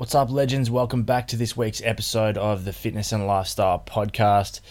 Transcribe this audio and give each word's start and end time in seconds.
What's 0.00 0.14
up, 0.14 0.30
legends? 0.30 0.70
Welcome 0.70 1.02
back 1.02 1.28
to 1.28 1.36
this 1.36 1.58
week's 1.58 1.82
episode 1.84 2.38
of 2.38 2.64
the 2.64 2.72
Fitness 2.72 3.12
and 3.12 3.26
Lifestyle 3.26 3.78
Podcast. 3.86 4.62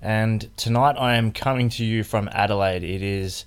And 0.00 0.48
tonight 0.56 0.94
I 0.96 1.16
am 1.16 1.32
coming 1.32 1.70
to 1.70 1.84
you 1.84 2.04
from 2.04 2.28
Adelaide. 2.30 2.84
It 2.84 3.02
is 3.02 3.46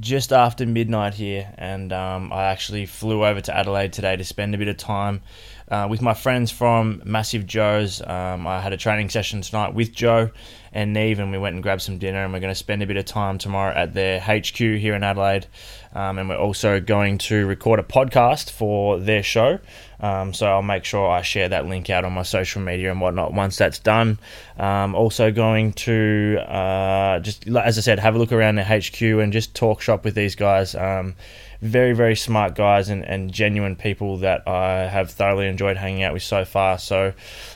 just 0.00 0.32
after 0.32 0.66
midnight 0.66 1.14
here, 1.14 1.54
and 1.56 1.92
um, 1.92 2.32
I 2.32 2.46
actually 2.46 2.86
flew 2.86 3.24
over 3.24 3.40
to 3.40 3.56
Adelaide 3.56 3.92
today 3.92 4.16
to 4.16 4.24
spend 4.24 4.56
a 4.56 4.58
bit 4.58 4.66
of 4.66 4.76
time 4.76 5.20
uh, 5.68 5.86
with 5.88 6.02
my 6.02 6.14
friends 6.14 6.50
from 6.50 7.00
Massive 7.04 7.46
Joe's. 7.46 8.02
Um, 8.02 8.48
I 8.48 8.60
had 8.60 8.72
a 8.72 8.76
training 8.76 9.08
session 9.10 9.40
tonight 9.40 9.74
with 9.74 9.92
Joe 9.92 10.32
and 10.72 10.92
Neve, 10.92 11.18
and 11.18 11.30
we 11.30 11.38
went 11.38 11.54
and 11.54 11.62
grabbed 11.62 11.82
some 11.82 11.98
dinner, 11.98 12.24
and 12.24 12.32
we're 12.32 12.40
going 12.40 12.50
to 12.50 12.58
spend 12.58 12.82
a 12.82 12.86
bit 12.86 12.96
of 12.96 13.04
time 13.04 13.38
tomorrow 13.38 13.74
at 13.74 13.94
their 13.94 14.20
HQ 14.20 14.56
here 14.56 14.94
in 14.94 15.02
Adelaide. 15.02 15.46
Um, 15.94 16.18
and 16.18 16.28
we're 16.28 16.38
also 16.38 16.80
going 16.80 17.18
to 17.18 17.46
record 17.46 17.78
a 17.78 17.82
podcast 17.82 18.50
for 18.50 18.98
their 18.98 19.22
show. 19.22 19.58
Um, 20.00 20.32
so 20.32 20.46
I'll 20.46 20.62
make 20.62 20.84
sure 20.84 21.08
I 21.08 21.22
share 21.22 21.50
that 21.50 21.66
link 21.66 21.90
out 21.90 22.04
on 22.04 22.12
my 22.12 22.22
social 22.22 22.62
media 22.62 22.90
and 22.90 23.00
whatnot 23.00 23.34
once 23.34 23.56
that's 23.56 23.78
done. 23.78 24.18
Um, 24.58 24.94
also 24.94 25.30
going 25.30 25.74
to 25.74 26.38
uh, 26.46 27.20
just 27.20 27.46
as 27.46 27.78
I 27.78 27.80
said, 27.82 27.98
have 27.98 28.14
a 28.14 28.18
look 28.18 28.32
around 28.32 28.56
the 28.56 28.64
HQ 28.64 29.00
and 29.02 29.32
just 29.32 29.54
talk 29.54 29.82
shop 29.82 30.04
with 30.04 30.14
these 30.14 30.34
guys. 30.34 30.74
Um, 30.74 31.14
very 31.62 31.92
very 31.92 32.16
smart 32.16 32.56
guys 32.56 32.88
and, 32.88 33.04
and 33.04 33.32
genuine 33.32 33.76
people 33.76 34.18
that 34.18 34.46
I 34.48 34.88
have 34.88 35.12
thoroughly 35.12 35.46
enjoyed 35.46 35.76
hanging 35.76 36.02
out 36.02 36.12
with 36.12 36.24
so 36.24 36.44
far. 36.44 36.76
So, 36.78 37.12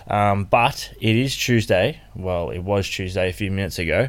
um, 0.06 0.44
but 0.44 0.92
it 1.00 1.16
is 1.16 1.36
Tuesday. 1.36 2.00
Well, 2.14 2.50
it 2.50 2.60
was 2.60 2.88
Tuesday 2.88 3.28
a 3.28 3.32
few 3.32 3.50
minutes 3.50 3.80
ago, 3.80 4.08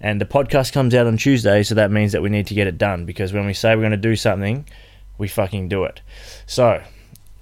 and 0.00 0.20
the 0.20 0.26
podcast 0.26 0.72
comes 0.72 0.94
out 0.94 1.06
on 1.06 1.16
Tuesday, 1.16 1.62
so 1.62 1.74
that 1.74 1.90
means 1.90 2.12
that 2.12 2.20
we 2.20 2.28
need 2.28 2.46
to 2.48 2.54
get 2.54 2.66
it 2.66 2.76
done 2.76 3.06
because 3.06 3.32
when 3.32 3.46
we 3.46 3.54
say 3.54 3.74
we're 3.74 3.82
going 3.82 3.90
to 3.92 3.96
do 3.96 4.16
something, 4.16 4.68
we 5.16 5.28
fucking 5.28 5.68
do 5.68 5.84
it. 5.84 6.02
So 6.46 6.82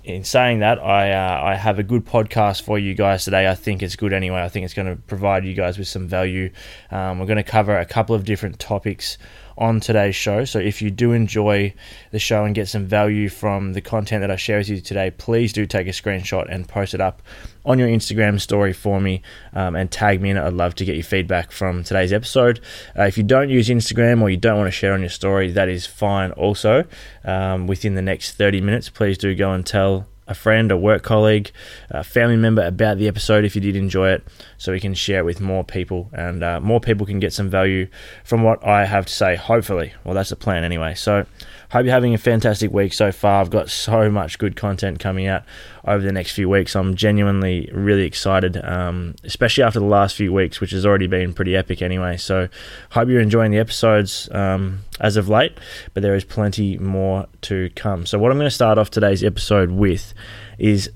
in 0.04 0.22
saying 0.22 0.60
that, 0.60 0.78
I 0.78 1.10
uh, 1.10 1.40
I 1.42 1.54
have 1.56 1.80
a 1.80 1.82
good 1.82 2.06
podcast 2.06 2.62
for 2.62 2.78
you 2.78 2.94
guys 2.94 3.24
today. 3.24 3.48
I 3.48 3.56
think 3.56 3.82
it's 3.82 3.96
good 3.96 4.12
anyway. 4.12 4.42
I 4.42 4.48
think 4.48 4.64
it's 4.64 4.74
going 4.74 4.88
to 4.88 4.94
provide 4.94 5.44
you 5.44 5.54
guys 5.54 5.76
with 5.76 5.88
some 5.88 6.06
value. 6.06 6.52
Um, 6.92 7.18
we're 7.18 7.26
going 7.26 7.36
to 7.36 7.42
cover 7.42 7.76
a 7.76 7.84
couple 7.84 8.14
of 8.14 8.24
different 8.24 8.60
topics 8.60 9.18
on 9.58 9.80
today's 9.80 10.14
show. 10.14 10.44
So 10.44 10.58
if 10.58 10.82
you 10.82 10.90
do 10.90 11.12
enjoy 11.12 11.74
the 12.10 12.18
show 12.18 12.44
and 12.44 12.54
get 12.54 12.68
some 12.68 12.86
value 12.86 13.28
from 13.28 13.72
the 13.72 13.80
content 13.80 14.20
that 14.20 14.30
I 14.30 14.36
share 14.36 14.58
with 14.58 14.68
you 14.68 14.80
today, 14.80 15.10
please 15.10 15.52
do 15.52 15.66
take 15.66 15.86
a 15.86 15.90
screenshot 15.90 16.46
and 16.52 16.68
post 16.68 16.94
it 16.94 17.00
up 17.00 17.22
on 17.64 17.78
your 17.78 17.88
Instagram 17.88 18.40
story 18.40 18.72
for 18.72 19.00
me 19.00 19.22
um, 19.52 19.74
and 19.74 19.90
tag 19.90 20.20
me 20.20 20.30
in 20.30 20.36
it. 20.36 20.42
I'd 20.42 20.52
love 20.52 20.74
to 20.76 20.84
get 20.84 20.94
your 20.94 21.04
feedback 21.04 21.50
from 21.50 21.84
today's 21.84 22.12
episode. 22.12 22.60
Uh, 22.96 23.04
if 23.04 23.16
you 23.16 23.24
don't 23.24 23.48
use 23.48 23.68
Instagram 23.68 24.22
or 24.22 24.30
you 24.30 24.36
don't 24.36 24.58
want 24.58 24.68
to 24.68 24.72
share 24.72 24.92
on 24.92 25.00
your 25.00 25.10
story, 25.10 25.50
that 25.52 25.68
is 25.68 25.86
fine 25.86 26.32
also. 26.32 26.84
Um, 27.24 27.66
within 27.66 27.94
the 27.94 28.02
next 28.02 28.32
30 28.32 28.60
minutes, 28.60 28.88
please 28.88 29.18
do 29.18 29.34
go 29.34 29.52
and 29.52 29.66
tell 29.66 30.06
a 30.26 30.34
friend, 30.34 30.70
a 30.72 30.76
work 30.76 31.02
colleague, 31.02 31.50
a 31.90 32.02
family 32.02 32.36
member 32.36 32.62
about 32.64 32.98
the 32.98 33.08
episode 33.08 33.44
if 33.44 33.54
you 33.54 33.60
did 33.60 33.76
enjoy 33.76 34.10
it, 34.10 34.26
so 34.58 34.72
we 34.72 34.80
can 34.80 34.94
share 34.94 35.20
it 35.20 35.24
with 35.24 35.40
more 35.40 35.64
people 35.64 36.10
and 36.12 36.42
uh, 36.42 36.60
more 36.60 36.80
people 36.80 37.06
can 37.06 37.18
get 37.18 37.32
some 37.32 37.48
value 37.48 37.86
from 38.24 38.42
what 38.42 38.64
I 38.66 38.84
have 38.84 39.06
to 39.06 39.12
say, 39.12 39.36
hopefully. 39.36 39.94
Well, 40.04 40.14
that's 40.14 40.30
the 40.30 40.36
plan 40.36 40.64
anyway. 40.64 40.94
So, 40.94 41.26
hope 41.70 41.84
you're 41.84 41.94
having 41.94 42.14
a 42.14 42.18
fantastic 42.18 42.72
week 42.72 42.92
so 42.92 43.12
far. 43.12 43.40
I've 43.40 43.50
got 43.50 43.70
so 43.70 44.10
much 44.10 44.38
good 44.38 44.56
content 44.56 45.00
coming 45.00 45.26
out 45.26 45.44
over 45.84 46.02
the 46.02 46.12
next 46.12 46.32
few 46.32 46.48
weeks. 46.48 46.74
I'm 46.74 46.94
genuinely 46.94 47.70
really 47.72 48.04
excited, 48.04 48.56
um, 48.64 49.14
especially 49.24 49.64
after 49.64 49.78
the 49.78 49.86
last 49.86 50.16
few 50.16 50.32
weeks, 50.32 50.60
which 50.60 50.70
has 50.70 50.84
already 50.84 51.06
been 51.06 51.32
pretty 51.32 51.56
epic 51.56 51.82
anyway. 51.82 52.16
So, 52.16 52.48
hope 52.90 53.08
you're 53.08 53.20
enjoying 53.20 53.50
the 53.50 53.58
episodes 53.58 54.28
um, 54.32 54.80
as 55.00 55.16
of 55.16 55.28
late, 55.28 55.58
but 55.94 56.02
there 56.02 56.14
is 56.14 56.24
plenty 56.24 56.78
more 56.78 57.26
to 57.42 57.70
come. 57.76 58.06
So, 58.06 58.18
what 58.18 58.30
I'm 58.30 58.38
going 58.38 58.48
to 58.48 58.54
start 58.54 58.78
off 58.78 58.90
today's 58.90 59.22
episode 59.22 59.70
with 59.70 60.14
is 60.58 60.90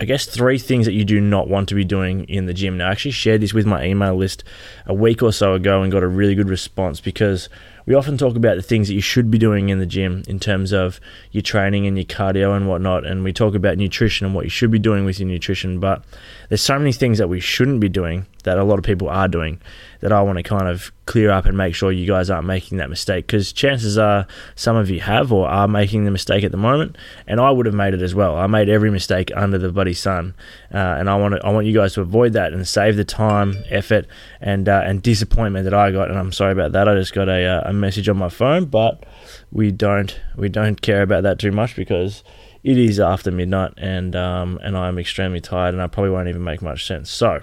I 0.00 0.04
guess 0.04 0.24
three 0.24 0.58
things 0.58 0.86
that 0.86 0.94
you 0.94 1.04
do 1.04 1.20
not 1.20 1.46
want 1.46 1.68
to 1.68 1.74
be 1.74 1.84
doing 1.84 2.24
in 2.24 2.46
the 2.46 2.54
gym. 2.54 2.78
Now, 2.78 2.88
I 2.88 2.92
actually 2.92 3.10
shared 3.10 3.42
this 3.42 3.52
with 3.52 3.66
my 3.66 3.84
email 3.84 4.16
list 4.16 4.44
a 4.86 4.94
week 4.94 5.22
or 5.22 5.30
so 5.30 5.52
ago 5.52 5.82
and 5.82 5.92
got 5.92 6.02
a 6.02 6.08
really 6.08 6.34
good 6.34 6.48
response 6.48 7.02
because 7.02 7.50
we 7.90 7.96
often 7.96 8.16
talk 8.16 8.36
about 8.36 8.54
the 8.54 8.62
things 8.62 8.86
that 8.86 8.94
you 8.94 9.00
should 9.00 9.32
be 9.32 9.36
doing 9.36 9.68
in 9.68 9.80
the 9.80 9.84
gym 9.84 10.22
in 10.28 10.38
terms 10.38 10.70
of 10.70 11.00
your 11.32 11.42
training 11.42 11.88
and 11.88 11.98
your 11.98 12.04
cardio 12.04 12.56
and 12.56 12.68
whatnot, 12.68 13.04
and 13.04 13.24
we 13.24 13.32
talk 13.32 13.52
about 13.52 13.78
nutrition 13.78 14.24
and 14.24 14.32
what 14.32 14.44
you 14.44 14.48
should 14.48 14.70
be 14.70 14.78
doing 14.78 15.04
with 15.04 15.18
your 15.18 15.28
nutrition. 15.28 15.80
But 15.80 16.04
there's 16.48 16.62
so 16.62 16.78
many 16.78 16.92
things 16.92 17.18
that 17.18 17.28
we 17.28 17.40
shouldn't 17.40 17.80
be 17.80 17.88
doing 17.88 18.26
that 18.44 18.58
a 18.58 18.62
lot 18.62 18.78
of 18.78 18.84
people 18.84 19.08
are 19.08 19.26
doing 19.26 19.60
that 20.00 20.12
I 20.12 20.22
want 20.22 20.38
to 20.38 20.42
kind 20.42 20.68
of 20.68 20.92
clear 21.06 21.30
up 21.30 21.46
and 21.46 21.56
make 21.56 21.74
sure 21.74 21.90
you 21.92 22.06
guys 22.06 22.30
aren't 22.30 22.46
making 22.46 22.78
that 22.78 22.88
mistake 22.88 23.26
because 23.26 23.52
chances 23.52 23.98
are 23.98 24.26
some 24.54 24.76
of 24.76 24.88
you 24.90 25.00
have 25.00 25.32
or 25.32 25.48
are 25.48 25.68
making 25.68 26.04
the 26.04 26.10
mistake 26.10 26.44
at 26.44 26.50
the 26.50 26.56
moment, 26.56 26.96
and 27.26 27.40
I 27.40 27.50
would 27.50 27.66
have 27.66 27.74
made 27.74 27.94
it 27.94 28.02
as 28.02 28.14
well. 28.14 28.36
I 28.36 28.46
made 28.46 28.68
every 28.68 28.90
mistake 28.90 29.30
under 29.36 29.58
the 29.58 29.72
bloody 29.72 29.94
sun, 29.94 30.34
uh, 30.72 30.76
and 30.76 31.10
I 31.10 31.16
want 31.16 31.34
to, 31.34 31.44
I 31.44 31.50
want 31.50 31.66
you 31.66 31.74
guys 31.74 31.94
to 31.94 32.00
avoid 32.00 32.32
that 32.34 32.52
and 32.52 32.66
save 32.66 32.96
the 32.96 33.04
time, 33.04 33.62
effort, 33.68 34.06
and 34.40 34.68
uh, 34.68 34.82
and 34.84 35.02
disappointment 35.02 35.64
that 35.64 35.74
I 35.74 35.90
got. 35.90 36.10
And 36.10 36.18
I'm 36.18 36.32
sorry 36.32 36.52
about 36.52 36.72
that. 36.72 36.88
I 36.88 36.94
just 36.94 37.12
got 37.12 37.28
a, 37.28 37.44
uh, 37.44 37.70
a 37.70 37.72
message 37.72 38.08
on 38.08 38.16
my 38.16 38.28
phone, 38.28 38.66
but 38.66 39.04
we 39.52 39.70
don't 39.70 40.18
we 40.36 40.48
don't 40.48 40.80
care 40.80 41.02
about 41.02 41.22
that 41.24 41.38
too 41.38 41.52
much 41.52 41.76
because 41.76 42.22
it 42.62 42.76
is 42.76 43.00
after 43.00 43.30
midnight 43.30 43.72
and 43.76 44.14
um, 44.14 44.58
and 44.62 44.76
I'm 44.76 44.98
extremely 44.98 45.40
tired 45.40 45.74
and 45.74 45.82
I 45.82 45.86
probably 45.86 46.10
won't 46.10 46.28
even 46.28 46.44
make 46.44 46.62
much 46.62 46.86
sense. 46.86 47.10
So 47.10 47.40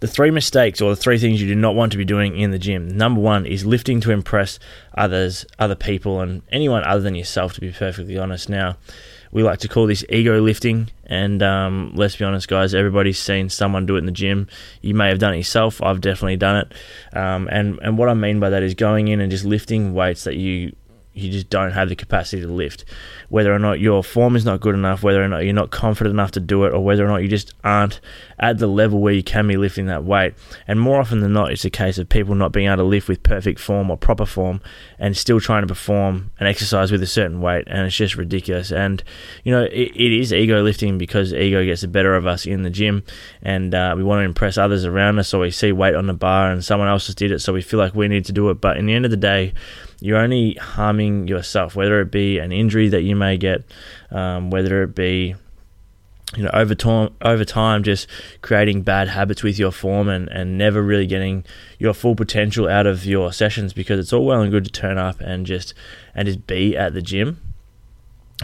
the 0.00 0.08
three 0.08 0.30
mistakes 0.30 0.80
or 0.80 0.90
the 0.90 1.00
three 1.00 1.18
things 1.18 1.40
you 1.40 1.48
do 1.48 1.54
not 1.54 1.74
want 1.74 1.92
to 1.92 1.98
be 1.98 2.04
doing 2.04 2.36
in 2.36 2.50
the 2.50 2.58
gym. 2.58 2.88
Number 2.88 3.20
one 3.20 3.46
is 3.46 3.64
lifting 3.64 4.00
to 4.00 4.10
impress 4.10 4.58
others, 4.96 5.46
other 5.58 5.74
people, 5.74 6.20
and 6.20 6.42
anyone 6.50 6.82
other 6.84 7.02
than 7.02 7.14
yourself. 7.14 7.52
To 7.54 7.60
be 7.60 7.70
perfectly 7.70 8.18
honest, 8.18 8.48
now 8.48 8.76
we 9.30 9.42
like 9.42 9.60
to 9.60 9.68
call 9.68 9.86
this 9.86 10.04
ego 10.08 10.40
lifting. 10.40 10.90
And 11.04 11.42
um, 11.42 11.92
let's 11.94 12.16
be 12.16 12.24
honest, 12.24 12.48
guys, 12.48 12.74
everybody's 12.74 13.18
seen 13.18 13.48
someone 13.50 13.84
do 13.84 13.96
it 13.96 13.98
in 13.98 14.06
the 14.06 14.12
gym. 14.12 14.48
You 14.80 14.94
may 14.94 15.08
have 15.08 15.18
done 15.18 15.34
it 15.34 15.38
yourself. 15.38 15.82
I've 15.82 16.00
definitely 16.00 16.36
done 16.36 16.56
it. 16.56 17.16
Um, 17.16 17.48
and 17.50 17.78
and 17.82 17.98
what 17.98 18.08
I 18.08 18.14
mean 18.14 18.40
by 18.40 18.50
that 18.50 18.62
is 18.62 18.74
going 18.74 19.08
in 19.08 19.20
and 19.20 19.30
just 19.30 19.44
lifting 19.44 19.92
weights 19.92 20.24
that 20.24 20.36
you 20.36 20.74
you 21.20 21.30
just 21.30 21.50
don't 21.50 21.72
have 21.72 21.88
the 21.88 21.96
capacity 21.96 22.42
to 22.42 22.48
lift. 22.48 22.84
Whether 23.28 23.54
or 23.54 23.58
not 23.58 23.80
your 23.80 24.02
form 24.02 24.36
is 24.36 24.44
not 24.44 24.60
good 24.60 24.74
enough, 24.74 25.02
whether 25.02 25.22
or 25.22 25.28
not 25.28 25.44
you're 25.44 25.52
not 25.52 25.70
confident 25.70 26.14
enough 26.14 26.32
to 26.32 26.40
do 26.40 26.64
it, 26.64 26.72
or 26.72 26.80
whether 26.84 27.04
or 27.04 27.08
not 27.08 27.22
you 27.22 27.28
just 27.28 27.54
aren't 27.62 28.00
at 28.38 28.58
the 28.58 28.66
level 28.66 29.00
where 29.00 29.12
you 29.12 29.22
can 29.22 29.46
be 29.46 29.56
lifting 29.56 29.86
that 29.86 30.04
weight. 30.04 30.34
And 30.66 30.80
more 30.80 31.00
often 31.00 31.20
than 31.20 31.32
not, 31.32 31.52
it's 31.52 31.64
a 31.64 31.70
case 31.70 31.98
of 31.98 32.08
people 32.08 32.34
not 32.34 32.52
being 32.52 32.66
able 32.66 32.78
to 32.78 32.82
lift 32.84 33.08
with 33.08 33.22
perfect 33.22 33.60
form 33.60 33.90
or 33.90 33.96
proper 33.96 34.26
form 34.26 34.60
and 34.98 35.16
still 35.16 35.40
trying 35.40 35.62
to 35.62 35.66
perform 35.66 36.30
an 36.40 36.46
exercise 36.46 36.90
with 36.90 37.02
a 37.02 37.06
certain 37.06 37.40
weight. 37.40 37.64
And 37.66 37.86
it's 37.86 37.96
just 37.96 38.16
ridiculous. 38.16 38.72
And, 38.72 39.02
you 39.44 39.52
know, 39.52 39.62
it, 39.62 39.92
it 39.94 40.12
is 40.12 40.32
ego 40.32 40.62
lifting 40.62 40.98
because 40.98 41.32
ego 41.32 41.64
gets 41.64 41.82
the 41.82 41.88
better 41.88 42.14
of 42.16 42.26
us 42.26 42.46
in 42.46 42.62
the 42.62 42.70
gym 42.70 43.04
and 43.42 43.74
uh, 43.74 43.94
we 43.96 44.02
want 44.02 44.20
to 44.20 44.24
impress 44.24 44.58
others 44.58 44.84
around 44.84 45.18
us. 45.18 45.28
So 45.28 45.40
we 45.40 45.50
see 45.50 45.72
weight 45.72 45.94
on 45.94 46.06
the 46.06 46.14
bar 46.14 46.50
and 46.50 46.64
someone 46.64 46.88
else 46.88 47.06
just 47.06 47.18
did 47.18 47.30
it. 47.30 47.40
So 47.40 47.52
we 47.52 47.62
feel 47.62 47.78
like 47.78 47.94
we 47.94 48.08
need 48.08 48.24
to 48.26 48.32
do 48.32 48.50
it. 48.50 48.60
But 48.60 48.76
in 48.76 48.86
the 48.86 48.94
end 48.94 49.04
of 49.04 49.10
the 49.10 49.16
day, 49.16 49.52
you're 50.00 50.18
only 50.18 50.54
harming 50.54 51.28
yourself, 51.28 51.76
whether 51.76 52.00
it 52.00 52.10
be 52.10 52.38
an 52.38 52.52
injury 52.52 52.88
that 52.88 53.02
you 53.02 53.14
may 53.14 53.36
get, 53.36 53.64
um, 54.10 54.50
whether 54.50 54.82
it 54.82 54.94
be 54.94 55.34
you 56.36 56.44
know 56.44 56.50
over 56.52 56.74
time 56.74 57.12
over 57.22 57.44
time 57.44 57.82
just 57.82 58.06
creating 58.40 58.82
bad 58.82 59.08
habits 59.08 59.42
with 59.42 59.58
your 59.58 59.72
form 59.72 60.08
and, 60.08 60.28
and 60.28 60.56
never 60.56 60.80
really 60.80 61.06
getting 61.06 61.44
your 61.78 61.92
full 61.92 62.14
potential 62.14 62.68
out 62.68 62.86
of 62.86 63.04
your 63.04 63.32
sessions 63.32 63.72
because 63.72 63.98
it's 63.98 64.12
all 64.12 64.24
well 64.24 64.40
and 64.40 64.52
good 64.52 64.64
to 64.64 64.70
turn 64.70 64.96
up 64.96 65.20
and 65.20 65.44
just 65.44 65.74
and 66.14 66.26
just 66.26 66.46
be 66.46 66.76
at 66.76 66.94
the 66.94 67.02
gym 67.02 67.49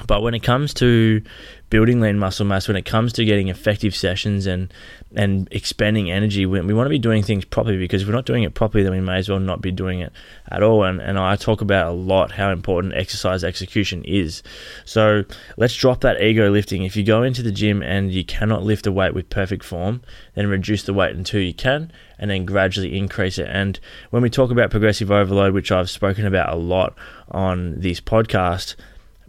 but 0.07 0.23
when 0.23 0.35
it 0.35 0.43
comes 0.43 0.75
to 0.75 1.23
building 1.71 2.01
lean 2.01 2.19
muscle 2.19 2.45
mass, 2.45 2.69
when 2.69 2.77
it 2.77 2.85
comes 2.85 3.13
to 3.15 3.25
getting 3.25 3.49
effective 3.49 3.95
sessions 3.95 4.47
and 4.47 4.73
and 5.15 5.49
expending 5.51 6.11
energy, 6.11 6.45
we, 6.45 6.61
we 6.61 6.75
want 6.75 6.87
to 6.87 6.91
be 6.91 6.99
doing 6.99 7.23
things 7.23 7.45
properly 7.47 7.79
because 7.79 8.03
if 8.03 8.09
we're 8.09 8.15
not 8.15 8.27
doing 8.27 8.43
it 8.43 8.53
properly, 8.53 8.85
then 8.85 8.93
we 8.93 9.01
may 9.01 9.17
as 9.17 9.31
well 9.31 9.41
not 9.41 9.63
be 9.63 9.73
doing 9.73 10.01
it 10.01 10.13
at 10.51 10.63
all. 10.63 10.85
And, 10.85 11.01
and 11.01 11.19
I 11.19 11.37
talk 11.37 11.63
about 11.63 11.89
a 11.89 11.93
lot 11.93 12.33
how 12.33 12.51
important 12.51 12.95
exercise 12.95 13.43
execution 13.43 14.05
is. 14.05 14.43
So 14.85 15.25
let's 15.57 15.75
drop 15.75 16.03
that 16.03 16.21
ego 16.21 16.51
lifting. 16.51 16.83
If 16.85 16.97
you 16.97 17.03
go 17.03 17.23
into 17.23 17.43
the 17.43 17.53
gym 17.53 17.83
and 17.83 18.13
you 18.13 18.25
cannot 18.25 18.63
lift 18.63 18.87
a 18.87 18.93
weight 18.93 19.15
with 19.15 19.31
perfect 19.31 19.65
form, 19.65 20.03
then 20.35 20.49
reduce 20.49 20.83
the 20.83 20.93
weight 20.93 21.17
until 21.17 21.41
you 21.41 21.55
can 21.55 21.91
and 22.19 22.31
then 22.31 22.45
gradually 22.45 22.99
increase 22.99 23.39
it. 23.39 23.49
And 23.51 23.81
when 24.11 24.23
we 24.23 24.29
talk 24.29 24.51
about 24.51 24.71
progressive 24.71 25.11
overload, 25.11 25.55
which 25.55 25.73
I've 25.73 25.89
spoken 25.89 26.27
about 26.27 26.53
a 26.53 26.57
lot 26.57 26.95
on 27.31 27.81
this 27.81 28.01
podcast, 28.01 28.75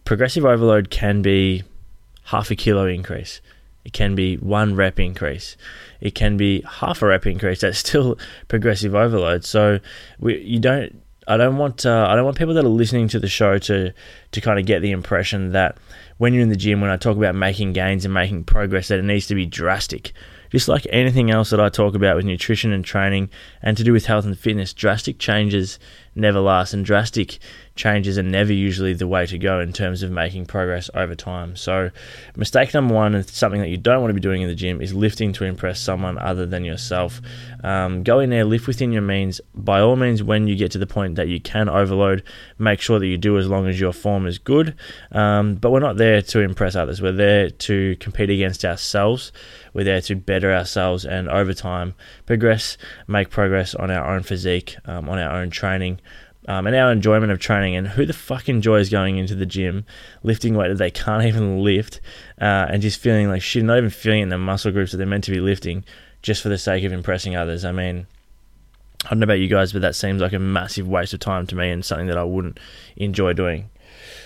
progressive 0.08 0.46
overload 0.46 0.90
can 0.90 1.22
be 1.22 1.64
half 2.24 2.50
a 2.50 2.56
kilo 2.56 2.88
increase. 2.88 3.42
It 3.84 3.92
can 3.92 4.16
be 4.16 4.38
one 4.38 4.74
rep 4.74 5.02
increase. 5.02 5.58
It 6.00 6.16
can 6.16 6.38
be 6.38 6.62
half 6.62 7.02
a 7.02 7.08
rep 7.08 7.26
increase. 7.26 7.60
That's 7.60 7.78
still 7.88 8.18
progressive 8.48 8.96
overload. 8.96 9.44
So 9.44 9.80
we, 10.20 10.40
you 10.40 10.60
don't. 10.60 11.04
I 11.28 11.36
don't 11.36 11.58
want. 11.58 11.86
Uh, 11.86 12.08
I 12.10 12.16
don't 12.16 12.24
want 12.24 12.38
people 12.38 12.54
that 12.54 12.64
are 12.64 12.70
listening 12.70 13.10
to 13.10 13.20
the 13.20 13.28
show 13.28 13.58
to 13.58 13.94
to 14.32 14.42
kind 14.42 14.58
of 14.58 14.66
get 14.66 14.82
the 14.82 14.92
impression 14.92 15.52
that 15.52 15.78
when 16.20 16.34
you're 16.34 16.44
in 16.44 16.50
the 16.50 16.56
gym, 16.56 16.80
when 16.80 16.90
I 16.90 16.96
talk 16.96 17.18
about 17.18 17.36
making 17.36 17.74
gains 17.74 18.06
and 18.06 18.14
making 18.14 18.46
progress, 18.46 18.88
that 18.88 19.00
it 19.00 19.04
needs 19.04 19.28
to 19.28 19.36
be 19.36 19.46
drastic. 19.46 20.14
Just 20.50 20.70
like 20.70 20.88
anything 20.90 21.30
else 21.30 21.50
that 21.50 21.60
I 21.60 21.68
talk 21.68 21.96
about 21.96 22.16
with 22.16 22.24
nutrition 22.24 22.72
and 22.72 22.86
training 22.86 23.30
and 23.62 23.76
to 23.76 23.84
do 23.84 23.92
with 23.92 24.06
health 24.06 24.24
and 24.24 24.40
fitness, 24.40 24.74
drastic 24.74 25.20
changes 25.20 25.80
never 26.18 26.40
last, 26.40 26.74
and 26.74 26.86
drastic 26.86 27.40
changes 27.76 28.18
are 28.18 28.24
never 28.24 28.52
usually 28.52 28.94
the 28.94 29.08
way 29.08 29.26
to 29.28 29.38
go 29.38 29.60
in 29.60 29.72
terms 29.72 30.04
of 30.04 30.12
making 30.12 30.46
progress 30.46 30.90
over 30.94 31.16
time. 31.16 31.56
So, 31.56 31.92
mistake 32.36 32.74
number 32.74 32.94
one, 32.94 33.16
and 33.16 33.28
something 33.28 33.62
that 33.62 33.70
you 33.70 33.78
don't 33.78 34.02
want 34.02 34.10
to 34.10 34.16
be 34.16 34.20
doing 34.20 34.42
in 34.42 34.48
the 34.48 34.56
gym, 34.56 34.82
is 34.82 34.94
lifting 34.94 35.32
to 35.34 35.46
impress 35.46 35.80
someone 35.80 36.18
other 36.18 36.46
than 36.46 36.66
yourself. 36.66 37.22
Um, 37.64 38.04
go 38.04 38.20
in 38.20 38.30
there, 38.30 38.44
lift 38.44 38.68
within 38.68 38.92
your 38.92 39.02
means. 39.02 39.40
By 39.54 39.80
all 39.80 39.96
means, 39.96 40.24
when 40.24 40.48
you 40.48 40.56
get 40.56 40.72
to 40.72 40.78
the 40.78 40.88
point 40.88 41.16
that 41.16 41.28
you 41.28 41.40
can 41.40 41.70
overload, 41.70 42.24
make 42.58 42.82
sure 42.82 43.00
that 43.00 43.08
you 43.08 43.18
do 43.18 43.38
as 43.38 43.48
long 43.48 43.68
as 43.68 43.80
your 43.80 43.94
form 43.94 44.26
is 44.26 44.40
good. 44.40 44.76
Um, 45.12 45.56
but 45.56 45.72
we're 45.72 45.80
not 45.80 45.98
there 45.98 46.22
to 46.22 46.40
impress 46.40 46.76
others, 46.76 47.02
we're 47.02 47.12
there 47.12 47.50
to 47.50 47.96
compete 47.98 48.30
against 48.30 48.66
ourselves. 48.66 49.32
We're 49.78 49.84
there 49.84 50.02
to 50.02 50.16
better 50.16 50.52
ourselves 50.52 51.06
and 51.06 51.30
over 51.30 51.54
time 51.54 51.94
progress, 52.26 52.80
make 53.08 53.30
progress 53.30 53.76
on 53.76 53.92
our 53.92 54.12
own 54.12 54.24
physique, 54.24 54.76
um, 54.86 55.08
on 55.08 55.20
our 55.20 55.40
own 55.40 55.52
training, 55.52 56.00
um, 56.48 56.68
and 56.68 56.76
our 56.76 56.92
enjoyment 56.92 57.32
of 57.32 57.40
training. 57.40 57.76
And 57.76 57.88
who 57.88 58.06
the 58.06 58.14
fuck 58.14 58.50
enjoys 58.50 58.90
going 58.90 59.18
into 59.18 59.36
the 59.36 59.46
gym, 59.46 59.86
lifting 60.24 60.56
weight 60.56 60.70
that 60.70 60.78
they 60.78 60.92
can't 60.92 61.26
even 61.28 61.64
lift, 61.64 62.02
uh, 62.42 62.68
and 62.70 62.82
just 62.82 63.00
feeling 63.00 63.30
like 63.30 63.42
shit, 63.42 63.64
not 63.64 63.78
even 63.78 63.90
feeling 63.90 64.22
in 64.22 64.30
the 64.30 64.38
muscle 64.38 64.72
groups 64.72 64.92
that 64.92 64.98
they're 64.98 65.08
meant 65.08 65.26
to 65.26 65.32
be 65.32 65.40
lifting, 65.40 65.84
just 66.22 66.42
for 66.42 66.50
the 66.50 66.58
sake 66.58 66.84
of 66.84 66.92
impressing 66.92 67.36
others. 67.36 67.66
I 67.66 67.72
mean, 67.72 68.08
I 69.06 69.10
don't 69.10 69.20
know 69.20 69.26
about 69.26 69.40
you 69.40 69.48
guys, 69.48 69.74
but 69.74 69.82
that 69.84 69.96
seems 69.96 70.22
like 70.22 70.34
a 70.34 70.40
massive 70.40 70.88
waste 70.88 71.14
of 71.14 71.20
time 71.20 71.48
to 71.48 71.56
me 71.56 71.70
and 71.70 71.86
something 71.86 72.08
that 72.08 72.18
I 72.18 72.24
wouldn't 72.24 72.60
enjoy 72.96 73.34
doing. 73.34 73.70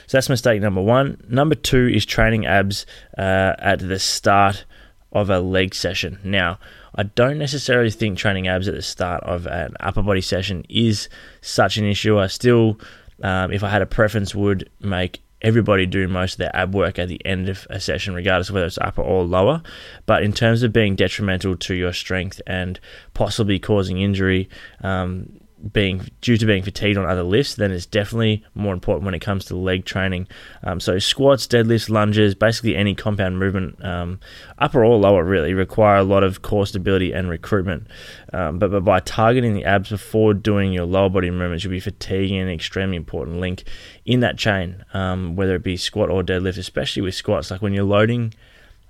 So 0.08 0.18
that's 0.18 0.30
mistake 0.30 0.62
number 0.62 0.82
one. 0.82 1.24
Number 1.30 1.56
two 1.56 1.88
is 1.88 2.06
training 2.06 2.46
abs 2.46 2.86
uh, 3.18 3.54
at 3.60 3.80
the 3.80 4.00
start 4.00 4.66
of 5.12 5.30
a 5.30 5.40
leg 5.40 5.76
session. 5.76 6.20
Now, 6.24 6.58
I 6.96 7.04
don't 7.04 7.38
necessarily 7.38 7.90
think 7.90 8.18
training 8.18 8.48
abs 8.48 8.68
at 8.68 8.76
the 8.76 8.82
start 8.82 9.24
of 9.24 9.48
an 9.48 9.76
upper 9.80 10.02
body 10.02 10.22
session 10.22 10.66
is 10.70 11.10
such 11.42 11.78
an 11.78 11.86
issue. 11.86 12.20
I 12.20 12.28
still, 12.28 12.80
um, 13.24 13.52
if 13.52 13.64
I 13.64 13.70
had 13.70 13.82
a 13.82 13.86
preference, 13.86 14.36
would 14.36 14.70
make 14.82 15.22
everybody 15.42 15.86
do 15.86 16.08
most 16.08 16.34
of 16.34 16.38
their 16.40 16.56
ab 16.56 16.76
work 16.76 17.00
at 17.00 17.08
the 17.08 17.26
end 17.26 17.50
of 17.50 17.66
a 17.70 17.80
session, 17.80 18.14
regardless 18.14 18.50
of 18.50 18.56
whether 18.56 18.68
it's 18.68 18.78
upper 18.80 19.02
or 19.02 19.24
lower. 19.24 19.62
But 20.06 20.24
in 20.24 20.34
terms 20.34 20.64
of 20.64 20.74
being 20.74 20.96
detrimental 20.96 21.56
to 21.58 21.74
your 21.74 21.94
strength 21.94 22.42
and 22.46 22.80
possibly 23.14 23.58
causing 23.58 24.00
injury, 24.00 24.50
um, 24.82 25.41
being 25.72 26.08
due 26.22 26.38
to 26.38 26.46
being 26.46 26.64
fatigued 26.64 26.98
on 26.98 27.06
other 27.06 27.24
lifts, 27.24 27.56
then 27.56 27.72
it's 27.72 27.86
definitely 27.86 28.44
more 28.56 28.74
important 28.74 29.06
when 29.06 29.14
it 29.14 29.20
comes 29.20 29.46
to 29.46 29.56
leg 29.56 29.86
training. 29.86 30.28
Um, 30.64 30.80
so 30.80 31.00
squats, 31.00 31.48
deadlifts, 31.48 31.90
lunges, 31.90 32.36
basically 32.36 32.76
any 32.76 32.96
compound 32.96 33.40
movement, 33.40 33.84
um, 33.84 34.20
upper 34.58 34.84
or 34.84 34.98
lower, 34.98 35.24
really 35.24 35.54
require 35.54 35.98
a 35.98 36.04
lot 36.04 36.24
of 36.24 36.42
core 36.42 36.66
stability 36.66 37.12
and 37.12 37.30
recruitment. 37.30 37.88
Um, 38.34 38.60
but, 38.60 38.72
but 38.72 38.84
by 38.84 39.00
targeting 39.00 39.54
the 39.54 39.66
abs 39.66 39.90
before 39.90 40.34
doing 40.34 40.74
your 40.74 40.86
lower 40.86 41.10
body 41.10 41.30
movements, 41.30 41.64
you'll 41.64 41.72
be 41.72 41.80
fatiguing 41.80 42.40
an 42.40 42.50
extremely 42.50 42.98
important 42.98 43.40
link 43.40 43.64
in 44.06 44.22
that 44.22 44.38
chain, 44.38 44.84
um, 44.94 45.36
whether 45.36 45.56
it 45.56 45.64
be 45.64 45.78
squat 45.78 46.10
or 46.10 46.24
deadlift, 46.24 46.58
especially 46.58 47.02
with 47.02 47.16
squats. 47.16 47.52
Like 47.52 47.62
when 47.62 47.74
you're 47.74 47.84
loading 47.84 48.34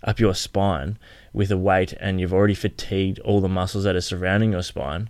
up 0.03 0.19
your 0.19 0.33
spine 0.33 0.97
with 1.33 1.51
a 1.51 1.57
weight 1.57 1.94
and 2.00 2.19
you've 2.19 2.33
already 2.33 2.56
fatigued 2.56 3.19
all 3.19 3.39
the 3.41 3.47
muscles 3.47 3.83
that 3.83 3.95
are 3.95 4.01
surrounding 4.01 4.51
your 4.51 4.63
spine 4.63 5.09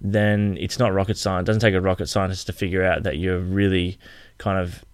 then 0.00 0.56
it's 0.60 0.78
not 0.78 0.92
rocket 0.92 1.16
science. 1.16 1.44
It 1.44 1.46
doesn't 1.46 1.60
take 1.60 1.74
a 1.74 1.80
rocket 1.80 2.08
scientist 2.08 2.46
to 2.46 2.52
figure 2.52 2.84
out 2.84 3.02
that 3.04 3.18
you're 3.18 3.40
really 3.40 3.98
kind 4.38 4.58
of 4.58 4.84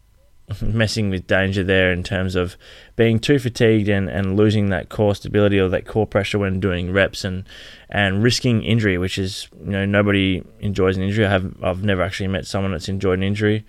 messing 0.62 1.10
with 1.10 1.26
danger 1.26 1.64
there 1.64 1.92
in 1.92 2.02
terms 2.02 2.34
of 2.34 2.56
being 2.96 3.18
too 3.18 3.38
fatigued 3.38 3.88
and, 3.88 4.08
and 4.08 4.36
losing 4.36 4.68
that 4.70 4.88
core 4.88 5.14
stability 5.14 5.58
or 5.58 5.68
that 5.68 5.86
core 5.86 6.06
pressure 6.06 6.38
when 6.38 6.60
doing 6.60 6.92
reps 6.92 7.24
and 7.24 7.44
and 7.88 8.22
risking 8.22 8.62
injury, 8.62 8.98
which 8.98 9.18
is 9.18 9.48
you 9.60 9.70
know 9.70 9.84
nobody 9.84 10.42
enjoys 10.60 10.96
an 10.96 11.02
injury. 11.02 11.26
I 11.26 11.30
have 11.30 11.54
I've 11.62 11.84
never 11.84 12.02
actually 12.02 12.28
met 12.28 12.46
someone 12.46 12.72
that's 12.72 12.88
enjoyed 12.88 13.18
an 13.18 13.24
injury. 13.24 13.64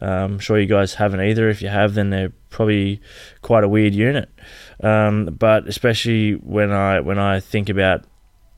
Um, 0.00 0.34
I'm 0.34 0.38
sure 0.38 0.58
you 0.58 0.66
guys 0.66 0.94
haven't 0.94 1.20
either. 1.20 1.48
If 1.48 1.62
you 1.62 1.68
have, 1.68 1.94
then 1.94 2.10
they're 2.10 2.32
probably 2.50 3.00
quite 3.42 3.64
a 3.64 3.68
weird 3.68 3.94
unit. 3.94 4.28
Um, 4.82 5.26
but 5.26 5.68
especially 5.68 6.32
when 6.32 6.72
I 6.72 7.00
when 7.00 7.18
I 7.18 7.40
think 7.40 7.68
about 7.68 8.04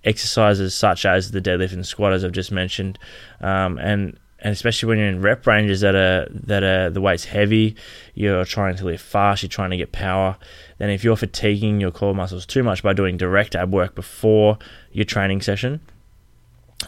exercises 0.07 0.75
such 0.75 1.05
as 1.05 1.33
the 1.33 1.41
deadlift 1.41 1.73
and 1.73 1.85
squat, 1.85 2.13
as 2.13 2.25
I've 2.25 2.33
just 2.33 2.53
mentioned, 2.53 2.99
um, 3.41 3.79
and 3.79 4.19
and 4.39 4.53
especially 4.53 4.89
when 4.89 4.99
you're 4.99 5.09
in 5.09 5.23
rep 5.23 5.47
ranges 5.47 5.81
that 5.81 5.95
are 5.95 6.29
that 6.31 6.63
are 6.63 6.89
the 6.91 7.01
weight's 7.01 7.25
heavy, 7.25 7.75
you're 8.15 8.45
trying 8.45 8.77
to 8.77 8.85
lift 8.85 9.05
fast, 9.05 9.43
you're 9.43 9.49
trying 9.49 9.71
to 9.71 9.77
get 9.77 9.93
power. 9.93 10.37
Then 10.79 10.91
if 10.91 11.03
you're 11.03 11.17
fatiguing 11.17 11.81
your 11.81 11.91
core 11.91 12.15
muscles 12.15 12.47
too 12.47 12.63
much 12.63 12.83
by 12.83 12.93
doing 12.93 13.17
direct 13.17 13.55
ab 13.55 13.73
work 13.73 13.95
before 13.95 14.59
your 14.93 15.05
training 15.05 15.43
session, 15.43 15.81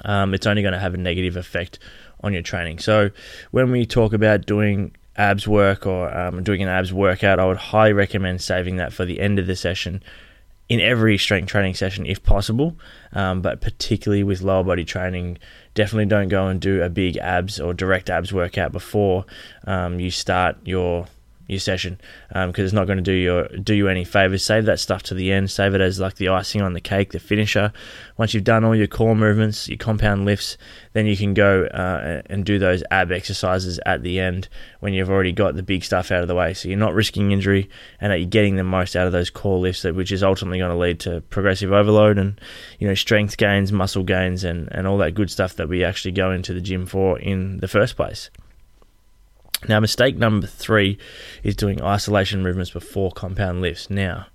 um, 0.05 0.35
it's 0.35 0.47
only 0.47 0.63
going 0.63 0.73
to 0.73 0.79
have 0.79 0.95
a 0.95 0.99
negative 0.99 1.37
effect 1.37 1.79
on 2.23 2.33
your 2.33 2.43
training. 2.43 2.79
So 2.79 3.11
when 3.51 3.71
we 3.71 3.87
talk 3.87 4.13
about 4.13 4.47
doing 4.47 4.95
abs 5.17 5.49
work 5.49 5.87
or 5.87 6.17
um, 6.17 6.45
doing 6.45 6.63
an 6.63 6.69
abs 6.69 6.93
workout, 6.93 7.41
I 7.41 7.47
would 7.47 7.57
highly 7.57 7.93
recommend 7.93 8.43
saving 8.43 8.77
that 8.77 8.93
for 8.93 9.05
the 9.05 9.21
end 9.21 9.39
of 9.39 9.47
the 9.47 9.57
session 9.57 10.03
in 10.69 10.81
every 10.81 11.17
strength 11.17 11.49
training 11.49 11.75
session 11.75 12.05
if 12.07 12.23
possible, 12.23 12.77
um, 13.13 13.41
but 13.41 13.61
particularly 13.61 14.23
with 14.23 14.43
lower 14.43 14.63
body 14.63 14.85
training, 14.85 15.39
definitely 15.75 16.07
don't 16.07 16.29
go 16.29 16.49
and 16.49 16.61
do 16.61 16.83
a 16.83 16.89
big 16.89 17.17
abs 17.17 17.59
or 17.59 17.73
direct 17.73 18.11
abs 18.11 18.33
workout 18.33 18.73
before 18.73 19.25
um, 19.67 19.99
you 19.99 20.11
start 20.11 20.57
your 20.65 21.07
your 21.49 21.59
session 21.59 21.99
because 22.29 22.45
um, 22.45 22.65
it's 22.65 22.75
not 22.75 22.87
going 22.87 22.99
to 22.99 23.03
do 23.03 23.13
your 23.13 23.49
do 23.49 23.75
you 23.75 23.89
any 23.89 24.05
favors. 24.05 24.45
Save 24.45 24.67
that 24.67 24.79
stuff 24.79 25.03
to 25.05 25.15
the 25.15 25.33
end. 25.33 25.51
Save 25.51 25.75
it 25.75 25.81
as 25.81 25.99
like 25.99 26.17
the 26.17 26.29
icing 26.29 26.61
on 26.61 26.75
the 26.75 26.81
cake, 26.81 27.13
the 27.13 27.19
finisher. 27.19 27.73
Once 28.19 28.35
you've 28.35 28.45
done 28.45 28.65
all 28.65 28.77
your 28.77 28.87
core 28.87 29.17
movements, 29.17 29.67
your 29.67 29.79
compound 29.79 30.27
lifts, 30.27 30.59
then 30.93 31.07
you 31.07 31.17
can 31.17 31.33
go 31.33 31.65
uh, 31.65 32.21
and 32.27 32.45
do 32.45 32.59
those 32.59 32.85
ab 32.91 33.11
exercises 33.11 33.81
at 33.87 34.03
the 34.03 34.21
end 34.21 34.49
when 34.81 34.93
you've 34.93 35.11
already 35.11 35.33
got 35.33 35.57
the 35.57 35.63
big 35.63 35.83
stuff 35.83 36.11
out 36.11 36.21
of 36.21 36.29
the 36.29 36.35
way. 36.35 36.53
So 36.53 36.69
you're 36.69 36.79
not 36.79 36.95
risking 36.95 37.33
injury 37.33 37.71
and 37.99 38.13
that 38.13 38.19
you're 38.19 38.29
getting 38.29 38.57
the 38.57 38.65
most 38.65 38.95
out 38.95 39.07
of 39.07 39.13
those 39.13 39.31
core 39.31 39.59
lifts, 39.59 39.83
that 39.83 39.95
which 39.95 40.13
is 40.13 40.23
ultimately 40.23 40.59
going 40.59 40.71
to 40.71 40.77
lead 40.77 41.01
to 41.01 41.23
progressive 41.23 41.73
overload 41.73 42.19
and 42.19 42.39
you 42.79 42.87
know 42.87 42.95
strength 42.95 43.39
gains, 43.39 43.73
muscle 43.73 44.05
gains, 44.05 44.45
and 44.45 44.69
and 44.73 44.87
all 44.87 44.99
that 44.99 45.15
good 45.15 45.31
stuff 45.31 45.57
that 45.57 45.69
we 45.69 45.83
actually 45.83 46.13
go 46.13 46.31
into 46.31 46.53
the 46.53 46.61
gym 46.61 46.85
for 46.85 47.19
in 47.19 47.57
the 47.59 47.69
first 47.69 47.97
place. 47.97 48.29
Now, 49.67 49.81
mistake 49.81 50.17
number 50.17 50.47
three 50.47 50.99
is 51.43 51.57
doing 51.57 51.83
isolation 51.83 52.43
movements 52.43 52.71
before 52.71 53.11
compound 53.11 53.61
lifts. 53.61 53.91
Now, 53.91 54.27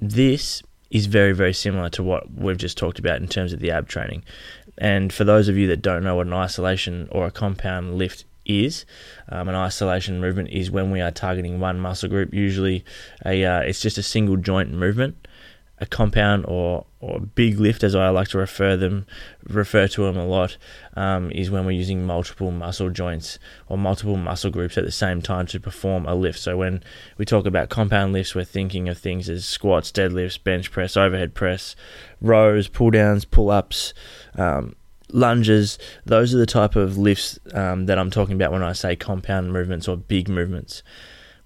this 0.00 0.62
is 0.90 1.06
very, 1.06 1.32
very 1.32 1.52
similar 1.52 1.90
to 1.90 2.02
what 2.02 2.32
we've 2.32 2.56
just 2.56 2.78
talked 2.78 2.98
about 2.98 3.20
in 3.20 3.28
terms 3.28 3.52
of 3.52 3.60
the 3.60 3.70
ab 3.70 3.88
training. 3.88 4.24
And 4.78 5.12
for 5.12 5.24
those 5.24 5.48
of 5.48 5.58
you 5.58 5.66
that 5.66 5.82
don't 5.82 6.04
know 6.04 6.14
what 6.14 6.26
an 6.26 6.32
isolation 6.32 7.08
or 7.10 7.26
a 7.26 7.30
compound 7.30 7.98
lift 7.98 8.24
is, 8.46 8.86
um, 9.28 9.48
an 9.48 9.54
isolation 9.54 10.20
movement 10.20 10.48
is 10.50 10.70
when 10.70 10.90
we 10.90 11.02
are 11.02 11.10
targeting 11.10 11.60
one 11.60 11.78
muscle 11.78 12.08
group. 12.08 12.32
Usually, 12.32 12.84
a 13.26 13.44
uh, 13.44 13.60
it's 13.60 13.80
just 13.80 13.98
a 13.98 14.02
single 14.02 14.36
joint 14.36 14.72
movement 14.72 15.27
a 15.80 15.86
compound 15.86 16.44
or, 16.48 16.84
or 17.00 17.20
big 17.20 17.60
lift, 17.60 17.84
as 17.84 17.94
I 17.94 18.08
like 18.08 18.28
to 18.28 18.38
refer 18.38 18.76
them, 18.76 19.06
refer 19.48 19.86
to 19.88 20.02
them 20.02 20.16
a 20.16 20.26
lot, 20.26 20.56
um, 20.96 21.30
is 21.30 21.50
when 21.50 21.64
we're 21.64 21.72
using 21.72 22.04
multiple 22.04 22.50
muscle 22.50 22.90
joints 22.90 23.38
or 23.68 23.78
multiple 23.78 24.16
muscle 24.16 24.50
groups 24.50 24.76
at 24.76 24.84
the 24.84 24.92
same 24.92 25.22
time 25.22 25.46
to 25.48 25.60
perform 25.60 26.06
a 26.06 26.14
lift. 26.14 26.38
So 26.38 26.56
when 26.56 26.82
we 27.16 27.24
talk 27.24 27.46
about 27.46 27.68
compound 27.68 28.12
lifts, 28.12 28.34
we're 28.34 28.44
thinking 28.44 28.88
of 28.88 28.98
things 28.98 29.28
as 29.28 29.44
squats, 29.44 29.92
deadlifts, 29.92 30.42
bench 30.42 30.70
press, 30.70 30.96
overhead 30.96 31.34
press, 31.34 31.76
rows, 32.20 32.68
pull 32.68 32.90
downs, 32.90 33.24
pull 33.24 33.50
ups. 33.50 33.94
Um, 34.34 34.74
lunges 35.10 35.78
those 36.04 36.34
are 36.34 36.38
the 36.38 36.44
type 36.44 36.76
of 36.76 36.98
lifts 36.98 37.38
um, 37.54 37.86
that 37.86 37.98
i'm 37.98 38.10
talking 38.10 38.34
about 38.34 38.52
when 38.52 38.62
i 38.62 38.74
say 38.74 38.94
compound 38.94 39.50
movements 39.50 39.88
or 39.88 39.96
big 39.96 40.28
movements 40.28 40.82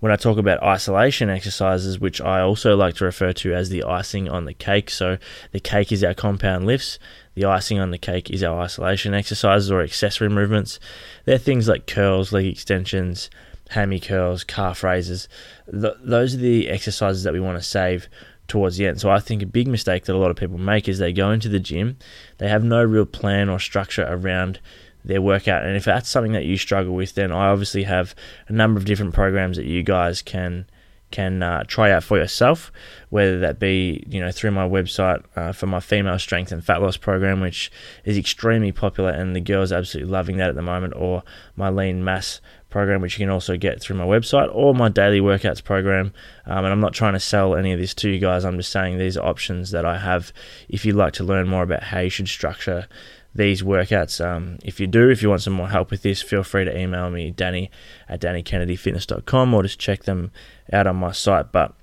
when 0.03 0.11
I 0.11 0.17
talk 0.17 0.37
about 0.37 0.61
isolation 0.65 1.31
exercises, 1.31 2.01
which 2.01 2.21
I 2.21 2.41
also 2.41 2.75
like 2.75 2.97
to 2.97 3.05
refer 3.05 3.33
to 3.35 3.55
as 3.55 3.69
the 3.69 3.85
icing 3.85 4.29
on 4.29 4.47
the 4.47 4.53
cake. 4.53 4.91
So 4.91 5.17
the 5.53 5.61
cake 5.61 5.93
is 5.93 6.03
our 6.03 6.13
compound 6.13 6.67
lifts, 6.67 6.99
the 7.35 7.45
icing 7.45 7.79
on 7.79 7.93
the 7.93 7.99
cake 7.99 8.29
is 8.29 8.43
our 8.43 8.63
isolation 8.63 9.15
exercises 9.15 9.71
or 9.71 9.81
accessory 9.81 10.29
movements. 10.29 10.81
They're 11.25 11.39
things 11.39 11.69
like 11.69 11.87
curls, 11.87 12.33
leg 12.33 12.47
extensions, 12.47 13.31
hammy 13.71 14.01
curls, 14.01 14.43
calf 14.43 14.83
raises. 14.83 15.29
Th- 15.71 15.95
those 16.03 16.35
are 16.35 16.39
the 16.39 16.69
exercises 16.69 17.23
that 17.23 17.33
we 17.33 17.39
want 17.39 17.59
to 17.59 17.65
save 17.65 18.09
towards 18.49 18.79
the 18.79 18.89
end. 18.89 19.01
So 19.01 19.09
I 19.09 19.21
think 19.21 19.41
a 19.41 19.47
big 19.47 19.69
mistake 19.69 20.07
that 20.07 20.17
a 20.17 20.19
lot 20.19 20.33
of 20.33 20.37
people 20.37 20.59
make 20.59 20.89
is 20.89 20.99
they 20.99 21.13
go 21.13 21.31
into 21.31 21.49
the 21.49 21.61
gym, 21.61 21.97
they 22.39 22.49
have 22.49 22.65
no 22.65 22.83
real 22.83 23.07
plan 23.07 23.49
or 23.49 23.61
structure 23.61 24.05
around 24.11 24.59
their 25.05 25.23
workout. 25.23 25.65
And 25.65 25.77
if 25.77 25.85
that's 25.85 26.09
something 26.09 26.33
that 26.33 26.45
you 26.45 26.57
struggle 26.57 26.95
with, 26.95 27.15
then 27.15 27.33
I 27.33 27.49
obviously 27.49 27.85
have 27.85 28.15
a 28.49 28.53
number 28.53 28.79
of 28.79 28.85
different 28.85 29.15
programs 29.15 29.57
that 29.57 29.67
you 29.67 29.83
guys 29.83 30.23
can 30.23 30.67
can 31.13 31.43
uh, 31.43 31.63
try 31.65 31.93
out 31.93 32.03
for 32.03 32.17
yourself, 32.17 32.73
whether 33.11 33.39
that 33.39 33.59
be 33.59 34.03
you 34.09 34.19
know 34.19 34.33
through 34.33 34.51
my 34.51 34.67
website 34.67 35.23
uh, 35.37 35.53
for 35.53 35.67
my 35.67 35.79
female 35.79 36.19
strength 36.19 36.51
and 36.51 36.65
fat 36.65 36.83
loss 36.83 36.97
program, 36.97 37.41
which 37.41 37.71
is 38.05 38.19
extremely 38.19 38.73
popular 38.73 39.11
and 39.11 39.37
the 39.37 39.41
girls 39.41 39.71
are 39.71 39.77
absolutely 39.77 40.11
loving 40.11 40.39
that 40.39 40.49
at 40.49 40.55
the 40.57 40.63
moment, 40.63 40.95
or 40.97 41.23
my 41.55 41.69
lean 41.69 42.03
mass 42.03 42.41
program, 42.71 43.03
which 43.03 43.19
you 43.19 43.23
can 43.23 43.31
also 43.31 43.57
get 43.57 43.81
through 43.81 43.97
my 43.97 44.05
website, 44.05 44.49
or 44.53 44.75
my 44.75 44.89
daily 44.89 45.21
workouts 45.21 45.63
program. 45.63 46.13
Um, 46.47 46.65
and 46.65 46.69
I'm 46.69 46.81
not 46.81 46.95
trying 46.95 47.13
to 47.13 47.21
sell 47.21 47.55
any 47.55 47.73
of 47.73 47.79
this 47.79 47.95
to 47.95 48.09
you 48.09 48.19
guys. 48.19 48.45
I'm 48.45 48.57
just 48.57 48.73
saying 48.73 48.99
these 48.99 49.17
are 49.17 49.25
options 49.25 49.71
that 49.71 49.85
I 49.85 49.99
have. 49.99 50.33
If 50.69 50.85
you'd 50.85 50.97
like 50.97 51.13
to 51.15 51.25
learn 51.25 51.47
more 51.47 51.63
about 51.63 51.85
how 51.85 52.01
you 52.01 52.11
should 52.11 52.29
structure 52.29 52.89
these 53.35 53.63
workouts. 53.63 54.25
Um, 54.25 54.59
if 54.65 54.79
you 54.81 54.87
do, 54.87 55.09
if 55.09 55.23
you 55.23 55.29
want 55.29 55.43
some 55.43 55.55
more 55.55 55.69
help 55.69 55.91
with 55.91 56.03
this, 56.03 56.23
feel 56.23 56.43
free 56.43 56.65
to 56.65 56.77
email 56.77 57.11
me, 57.11 57.31
Danny 57.31 57.71
at 58.09 58.21
DannyKennedyFitness.com, 58.21 59.55
or 59.55 59.63
just 59.63 59.79
check 59.79 60.05
them 60.05 60.31
out 60.73 60.87
on 60.87 60.97
my 60.97 61.13
site. 61.13 61.53
But 61.53 61.75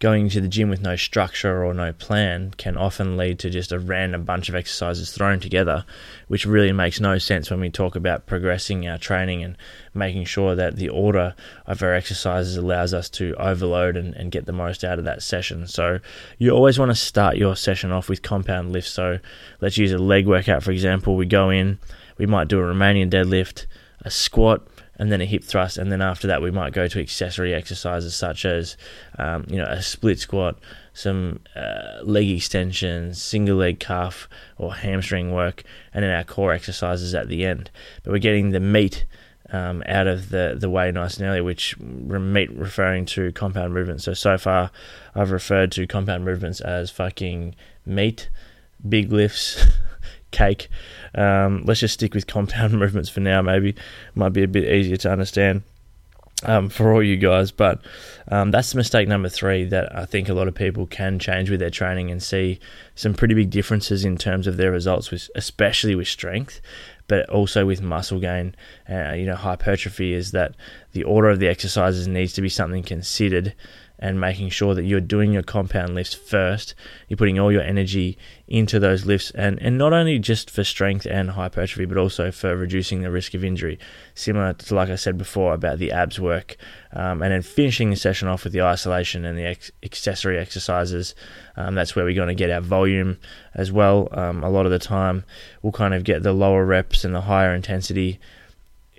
going 0.00 0.30
to 0.30 0.40
the 0.40 0.48
gym 0.48 0.70
with 0.70 0.80
no 0.80 0.96
structure 0.96 1.62
or 1.62 1.74
no 1.74 1.92
plan 1.92 2.52
can 2.56 2.74
often 2.74 3.18
lead 3.18 3.38
to 3.38 3.50
just 3.50 3.70
a 3.70 3.78
random 3.78 4.24
bunch 4.24 4.48
of 4.48 4.54
exercises 4.54 5.12
thrown 5.12 5.38
together, 5.38 5.84
which 6.26 6.46
really 6.46 6.72
makes 6.72 6.98
no 6.98 7.18
sense 7.18 7.50
when 7.50 7.60
we 7.60 7.68
talk 7.68 7.94
about 7.94 8.26
progressing 8.26 8.88
our 8.88 8.96
training 8.96 9.44
and 9.44 9.58
making 9.92 10.24
sure 10.24 10.54
that 10.54 10.76
the 10.76 10.88
order 10.88 11.34
of 11.66 11.82
our 11.82 11.92
exercises 11.92 12.56
allows 12.56 12.94
us 12.94 13.10
to 13.10 13.34
overload 13.34 13.94
and, 13.94 14.14
and 14.14 14.32
get 14.32 14.46
the 14.46 14.52
most 14.52 14.82
out 14.82 14.98
of 14.98 15.04
that 15.04 15.22
session. 15.22 15.66
So, 15.66 16.00
you 16.38 16.50
always 16.50 16.78
want 16.78 16.90
to 16.90 16.96
start 16.96 17.36
your 17.36 17.54
session 17.54 17.92
off 17.92 18.08
with 18.08 18.22
compound 18.22 18.72
lifts. 18.72 18.90
So, 18.90 19.18
let's 19.60 19.76
use 19.76 19.92
a 19.92 19.98
leg 19.98 20.26
workout 20.26 20.62
for 20.62 20.72
example. 20.72 21.14
We 21.14 21.26
go 21.26 21.50
in, 21.50 21.78
we 22.16 22.24
might 22.24 22.48
do 22.48 22.58
a 22.58 22.62
Romanian 22.62 23.10
deadlift, 23.10 23.66
a 24.00 24.10
squat, 24.10 24.66
and 25.00 25.10
then 25.10 25.22
a 25.22 25.24
hip 25.24 25.42
thrust, 25.42 25.78
and 25.78 25.90
then 25.90 26.02
after 26.02 26.26
that 26.26 26.42
we 26.42 26.50
might 26.50 26.74
go 26.74 26.86
to 26.86 27.00
accessory 27.00 27.54
exercises 27.54 28.14
such 28.14 28.44
as 28.44 28.76
um, 29.18 29.46
you 29.48 29.56
know 29.56 29.64
a 29.64 29.80
split 29.80 30.20
squat, 30.20 30.58
some 30.92 31.40
uh, 31.56 32.02
leg 32.02 32.28
extensions, 32.28 33.20
single 33.20 33.56
leg 33.56 33.80
calf 33.80 34.28
or 34.58 34.74
hamstring 34.74 35.32
work, 35.32 35.64
and 35.94 36.04
then 36.04 36.10
our 36.10 36.22
core 36.22 36.52
exercises 36.52 37.14
at 37.14 37.28
the 37.28 37.46
end. 37.46 37.70
But 38.02 38.12
we're 38.12 38.18
getting 38.18 38.50
the 38.50 38.60
meat 38.60 39.06
um, 39.50 39.82
out 39.86 40.06
of 40.06 40.28
the, 40.28 40.54
the 40.60 40.68
way 40.68 40.92
nice 40.92 41.16
and 41.16 41.26
early, 41.26 41.40
which 41.40 41.78
meat 41.80 42.52
referring 42.52 43.06
to 43.06 43.32
compound 43.32 43.72
movements. 43.72 44.04
So 44.04 44.12
so 44.12 44.36
far, 44.36 44.70
I've 45.14 45.30
referred 45.30 45.72
to 45.72 45.86
compound 45.86 46.26
movements 46.26 46.60
as 46.60 46.90
fucking 46.90 47.54
meat, 47.86 48.28
big 48.86 49.10
lifts, 49.10 49.64
cake. 50.30 50.68
Um, 51.14 51.62
let's 51.64 51.80
just 51.80 51.94
stick 51.94 52.14
with 52.14 52.26
compound 52.26 52.72
movements 52.78 53.08
for 53.08 53.20
now. 53.20 53.42
Maybe 53.42 53.74
might 54.14 54.30
be 54.30 54.42
a 54.42 54.48
bit 54.48 54.70
easier 54.70 54.96
to 54.98 55.12
understand 55.12 55.62
um, 56.44 56.68
for 56.68 56.92
all 56.92 57.02
you 57.02 57.16
guys. 57.16 57.50
But 57.50 57.80
um, 58.28 58.50
that's 58.50 58.74
mistake 58.74 59.08
number 59.08 59.28
three 59.28 59.64
that 59.64 59.96
I 59.96 60.04
think 60.04 60.28
a 60.28 60.34
lot 60.34 60.48
of 60.48 60.54
people 60.54 60.86
can 60.86 61.18
change 61.18 61.50
with 61.50 61.60
their 61.60 61.70
training 61.70 62.10
and 62.10 62.22
see 62.22 62.60
some 62.94 63.14
pretty 63.14 63.34
big 63.34 63.50
differences 63.50 64.04
in 64.04 64.16
terms 64.16 64.46
of 64.46 64.56
their 64.56 64.70
results, 64.70 65.10
with 65.10 65.30
especially 65.34 65.94
with 65.94 66.08
strength, 66.08 66.60
but 67.08 67.28
also 67.28 67.66
with 67.66 67.82
muscle 67.82 68.20
gain. 68.20 68.54
Uh, 68.88 69.12
you 69.12 69.26
know, 69.26 69.36
hypertrophy 69.36 70.12
is 70.12 70.32
that 70.32 70.54
the 70.92 71.04
order 71.04 71.28
of 71.28 71.40
the 71.40 71.48
exercises 71.48 72.06
needs 72.08 72.32
to 72.34 72.42
be 72.42 72.48
something 72.48 72.82
considered 72.82 73.54
and 74.00 74.18
making 74.18 74.48
sure 74.48 74.74
that 74.74 74.84
you're 74.84 75.00
doing 75.00 75.32
your 75.32 75.42
compound 75.42 75.94
lifts 75.94 76.14
first. 76.14 76.74
You're 77.08 77.18
putting 77.18 77.38
all 77.38 77.52
your 77.52 77.62
energy 77.62 78.18
into 78.48 78.80
those 78.80 79.06
lifts, 79.06 79.30
and, 79.32 79.60
and 79.62 79.78
not 79.78 79.92
only 79.92 80.18
just 80.18 80.50
for 80.50 80.64
strength 80.64 81.06
and 81.06 81.30
hypertrophy, 81.30 81.84
but 81.84 81.98
also 81.98 82.32
for 82.32 82.56
reducing 82.56 83.02
the 83.02 83.10
risk 83.10 83.34
of 83.34 83.44
injury. 83.44 83.78
Similar 84.14 84.54
to, 84.54 84.74
like 84.74 84.88
I 84.88 84.96
said 84.96 85.18
before, 85.18 85.52
about 85.52 85.78
the 85.78 85.92
abs 85.92 86.18
work. 86.18 86.56
Um, 86.92 87.22
and 87.22 87.30
then 87.30 87.42
finishing 87.42 87.90
the 87.90 87.96
session 87.96 88.26
off 88.26 88.42
with 88.42 88.52
the 88.52 88.62
isolation 88.62 89.24
and 89.24 89.38
the 89.38 89.44
ex- 89.44 89.70
accessory 89.82 90.38
exercises. 90.38 91.14
Um, 91.56 91.74
that's 91.74 91.94
where 91.94 92.04
we're 92.04 92.14
going 92.14 92.28
to 92.28 92.34
get 92.34 92.50
our 92.50 92.60
volume 92.60 93.18
as 93.54 93.70
well. 93.70 94.08
Um, 94.12 94.42
a 94.42 94.50
lot 94.50 94.64
of 94.64 94.72
the 94.72 94.78
time, 94.78 95.24
we'll 95.62 95.72
kind 95.72 95.94
of 95.94 96.04
get 96.04 96.22
the 96.22 96.32
lower 96.32 96.64
reps 96.64 97.04
and 97.04 97.14
the 97.14 97.20
higher 97.20 97.54
intensity 97.54 98.18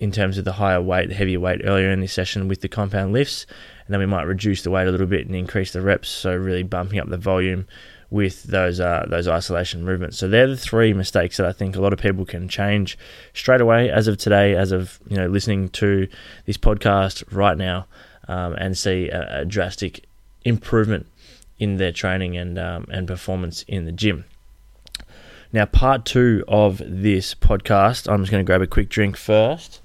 in 0.02 0.12
terms 0.12 0.40
of 0.40 0.46
the 0.46 0.54
higher 0.54 0.82
weight, 0.82 1.10
the 1.10 1.16
heavier 1.16 1.40
weight 1.40 1.62
earlier 1.64 1.92
in 1.92 2.02
this 2.02 2.12
session 2.12 2.48
with 2.48 2.62
the 2.62 2.68
compound 2.68 3.14
lifts, 3.14 3.46
and 3.86 3.94
then 3.94 4.00
we 4.00 4.08
might 4.08 4.24
reduce 4.24 4.64
the 4.64 4.72
weight 4.72 4.88
a 4.88 4.92
little 4.92 5.06
bit 5.06 5.28
and 5.28 5.36
increase 5.36 5.74
the 5.74 5.82
reps, 5.82 6.10
so 6.10 6.36
really 6.36 6.64
bumping 6.64 7.00
up 7.00 7.08
the 7.08 7.18
volume 7.18 7.68
with 8.10 8.44
those 8.44 8.80
uh, 8.80 9.06
those 9.08 9.28
isolation 9.28 9.86
movements. 9.86 10.18
So 10.18 10.28
they're 10.28 10.48
the 10.48 10.58
three 10.58 10.92
mistakes 10.92 11.38
that 11.38 11.46
I 11.46 11.54
think 11.54 11.76
a 11.76 11.82
lot 11.82 11.94
of 11.94 12.00
people 12.00 12.26
can 12.26 12.50
change 12.50 12.98
straight 13.36 13.62
away 13.62 13.92
as 13.92 14.08
of 14.08 14.18
today, 14.18 14.56
as 14.56 14.72
of 14.72 15.00
you 15.08 15.18
know 15.18 15.28
listening 15.28 15.70
to 15.70 16.08
this 16.48 16.58
podcast 16.58 17.24
right 17.32 17.56
now, 17.56 17.86
um, 18.28 18.54
and 18.54 18.76
see 18.76 19.08
a, 19.10 19.42
a, 19.42 19.46
drastic 19.46 20.04
improvement 20.44 21.06
in 21.60 21.78
their 21.78 21.92
training 21.92 22.36
and 22.36 22.58
um, 22.58 22.88
and 22.90 23.08
performance 23.08 23.64
in 23.68 23.86
the 23.86 23.92
gym. 23.92 24.26
Now, 25.54 25.66
part 25.66 26.06
two 26.06 26.44
of 26.48 26.82
this 26.84 27.36
podcast, 27.36 28.12
I'm 28.12 28.22
just 28.22 28.32
going 28.32 28.44
to 28.44 28.50
grab 28.50 28.64
a 28.64 28.68
quick 28.68 28.90
drink 28.90 29.16
first 29.16 29.81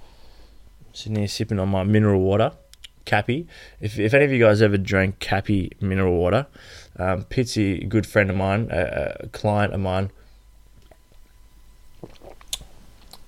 sitting 0.96 1.16
here 1.16 1.28
sipping 1.28 1.58
on 1.58 1.68
my 1.68 1.84
mineral 1.84 2.20
water, 2.20 2.52
Capi. 3.04 3.46
If, 3.80 3.98
if 3.98 4.14
any 4.14 4.24
of 4.24 4.32
you 4.32 4.38
guys 4.38 4.62
ever 4.62 4.78
drank 4.78 5.18
Capi 5.18 5.72
mineral 5.78 6.16
water, 6.16 6.46
um, 6.98 7.24
Pitsy, 7.24 7.82
a 7.82 7.86
good 7.86 8.06
friend 8.06 8.30
of 8.30 8.36
mine, 8.36 8.68
a, 8.70 9.16
a 9.20 9.28
client 9.28 9.74
of 9.74 9.80
mine, 9.80 10.10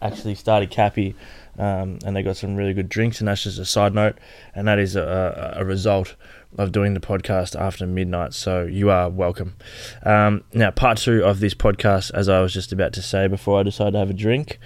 actually 0.00 0.34
started 0.34 0.70
Capi, 0.70 1.14
um, 1.58 1.98
and 2.06 2.16
they 2.16 2.22
got 2.22 2.38
some 2.38 2.56
really 2.56 2.72
good 2.72 2.88
drinks. 2.88 3.20
And 3.20 3.28
that's 3.28 3.42
just 3.42 3.58
a 3.58 3.66
side 3.66 3.92
note, 3.92 4.16
and 4.54 4.66
that 4.66 4.78
is 4.78 4.96
a, 4.96 5.54
a 5.56 5.64
result 5.64 6.16
of 6.56 6.72
doing 6.72 6.94
the 6.94 7.00
podcast 7.00 7.54
after 7.54 7.86
midnight. 7.86 8.32
So 8.32 8.62
you 8.62 8.88
are 8.88 9.10
welcome. 9.10 9.56
Um, 10.04 10.42
now, 10.54 10.70
part 10.70 10.96
two 10.96 11.22
of 11.22 11.40
this 11.40 11.52
podcast, 11.52 12.12
as 12.14 12.30
I 12.30 12.40
was 12.40 12.54
just 12.54 12.72
about 12.72 12.94
to 12.94 13.02
say 13.02 13.26
before 13.26 13.60
I 13.60 13.62
decided 13.62 13.90
to 13.92 13.98
have 13.98 14.10
a 14.10 14.14
drink, 14.14 14.58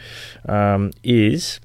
um, 0.48 0.92
is 1.02 1.58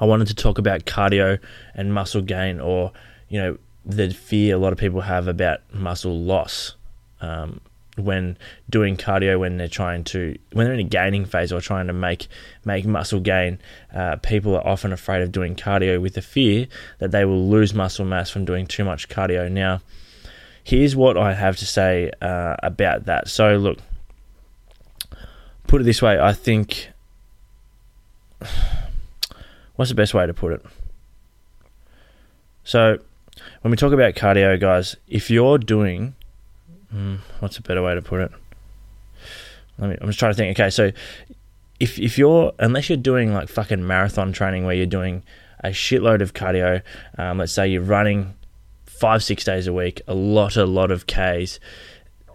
I 0.00 0.04
wanted 0.04 0.28
to 0.28 0.34
talk 0.34 0.58
about 0.58 0.84
cardio 0.84 1.38
and 1.74 1.92
muscle 1.92 2.22
gain, 2.22 2.60
or 2.60 2.92
you 3.28 3.40
know, 3.40 3.58
the 3.84 4.10
fear 4.10 4.56
a 4.56 4.58
lot 4.58 4.72
of 4.72 4.78
people 4.78 5.02
have 5.02 5.28
about 5.28 5.60
muscle 5.72 6.18
loss 6.18 6.74
um, 7.20 7.60
when 7.96 8.36
doing 8.68 8.96
cardio 8.96 9.38
when 9.38 9.56
they're 9.56 9.68
trying 9.68 10.02
to 10.04 10.36
when 10.52 10.66
they're 10.66 10.74
in 10.74 10.80
a 10.80 10.84
gaining 10.84 11.24
phase 11.24 11.52
or 11.52 11.60
trying 11.60 11.86
to 11.86 11.92
make 11.92 12.28
make 12.64 12.84
muscle 12.84 13.20
gain. 13.20 13.58
Uh, 13.94 14.16
people 14.16 14.54
are 14.56 14.66
often 14.66 14.92
afraid 14.92 15.22
of 15.22 15.30
doing 15.32 15.54
cardio 15.54 16.00
with 16.00 16.14
the 16.14 16.22
fear 16.22 16.66
that 16.98 17.10
they 17.10 17.24
will 17.24 17.48
lose 17.48 17.74
muscle 17.74 18.04
mass 18.04 18.30
from 18.30 18.44
doing 18.44 18.66
too 18.66 18.84
much 18.84 19.08
cardio. 19.08 19.50
Now, 19.50 19.80
here's 20.62 20.96
what 20.96 21.16
I 21.16 21.34
have 21.34 21.56
to 21.58 21.66
say 21.66 22.10
uh, 22.20 22.56
about 22.62 23.04
that. 23.04 23.28
So, 23.28 23.56
look, 23.56 23.78
put 25.66 25.80
it 25.80 25.84
this 25.84 26.02
way: 26.02 26.18
I 26.18 26.32
think 26.32 26.90
what's 29.76 29.90
the 29.90 29.94
best 29.94 30.14
way 30.14 30.26
to 30.26 30.34
put 30.34 30.52
it? 30.52 30.64
So, 32.64 32.98
when 33.60 33.70
we 33.70 33.76
talk 33.76 33.92
about 33.92 34.14
cardio, 34.14 34.58
guys, 34.58 34.96
if 35.08 35.30
you're 35.30 35.58
doing, 35.58 36.14
hmm, 36.90 37.16
what's 37.40 37.58
a 37.58 37.62
better 37.62 37.82
way 37.82 37.94
to 37.94 38.02
put 38.02 38.20
it? 38.20 38.32
Let 39.78 39.90
me. 39.90 39.96
I'm 40.00 40.06
just 40.06 40.18
trying 40.18 40.32
to 40.32 40.36
think. 40.36 40.58
Okay, 40.58 40.70
so 40.70 40.92
if 41.80 41.98
if 41.98 42.16
you're 42.16 42.52
unless 42.58 42.88
you're 42.88 42.96
doing 42.96 43.34
like 43.34 43.48
fucking 43.48 43.86
marathon 43.86 44.32
training 44.32 44.64
where 44.64 44.74
you're 44.74 44.86
doing 44.86 45.22
a 45.60 45.68
shitload 45.68 46.20
of 46.20 46.32
cardio, 46.34 46.82
um, 47.18 47.38
let's 47.38 47.52
say 47.52 47.68
you're 47.68 47.82
running 47.82 48.34
five 48.84 49.24
six 49.24 49.44
days 49.44 49.66
a 49.66 49.72
week, 49.72 50.00
a 50.06 50.14
lot 50.14 50.56
a 50.56 50.64
lot 50.64 50.90
of 50.90 51.06
k's, 51.06 51.58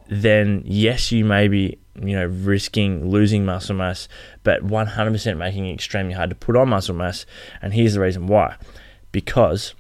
then 0.07 0.61
yes, 0.65 1.11
you 1.11 1.23
may 1.23 1.47
be 1.47 1.77
you 2.01 2.15
know, 2.15 2.25
risking 2.25 3.09
losing 3.09 3.45
muscle 3.45 3.75
mass, 3.75 4.07
but 4.43 4.65
100% 4.65 5.37
making 5.37 5.67
it 5.67 5.73
extremely 5.73 6.13
hard 6.13 6.29
to 6.29 6.35
put 6.35 6.55
on 6.55 6.69
muscle 6.69 6.95
mass. 6.95 7.25
And 7.61 7.73
here's 7.73 7.93
the 7.93 8.01
reason 8.01 8.27
why 8.27 8.55
because 9.11 9.73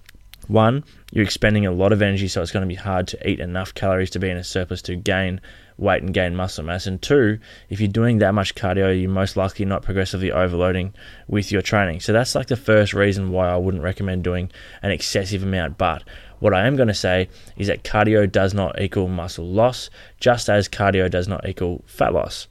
one, 0.49 0.83
you're 1.11 1.23
expending 1.23 1.67
a 1.67 1.71
lot 1.71 1.91
of 1.91 2.01
energy, 2.01 2.27
so 2.27 2.41
it's 2.41 2.51
going 2.51 2.63
to 2.63 2.67
be 2.67 2.73
hard 2.73 3.07
to 3.09 3.29
eat 3.29 3.39
enough 3.39 3.73
calories 3.73 4.09
to 4.11 4.19
be 4.19 4.29
in 4.29 4.37
a 4.37 4.43
surplus 4.43 4.81
to 4.83 4.95
gain 4.95 5.39
weight 5.77 6.01
and 6.01 6.13
gain 6.13 6.35
muscle 6.35 6.63
mass. 6.63 6.87
And 6.87 6.99
two, 6.99 7.39
if 7.69 7.79
you're 7.79 7.87
doing 7.87 8.17
that 8.17 8.33
much 8.33 8.55
cardio, 8.55 8.99
you're 8.99 9.11
most 9.11 9.37
likely 9.37 9.65
not 9.65 9.83
progressively 9.83 10.31
overloading 10.31 10.93
with 11.27 11.51
your 11.51 11.61
training. 11.61 11.99
So 11.99 12.13
that's 12.13 12.33
like 12.33 12.47
the 12.47 12.55
first 12.55 12.93
reason 12.93 13.29
why 13.29 13.49
I 13.49 13.57
wouldn't 13.57 13.83
recommend 13.83 14.23
doing 14.23 14.51
an 14.81 14.91
excessive 14.91 15.43
amount. 15.43 15.77
But 15.77 16.03
what 16.39 16.53
I 16.53 16.67
am 16.67 16.75
going 16.75 16.87
to 16.87 16.93
say 16.93 17.29
is 17.57 17.67
that 17.67 17.83
cardio 17.83 18.29
does 18.29 18.53
not 18.53 18.81
equal 18.81 19.07
muscle 19.07 19.45
loss, 19.45 19.89
just 20.19 20.49
as 20.49 20.67
cardio 20.67 21.09
does 21.09 21.27
not 21.27 21.47
equal 21.47 21.83
fat 21.85 22.13
loss. 22.13 22.47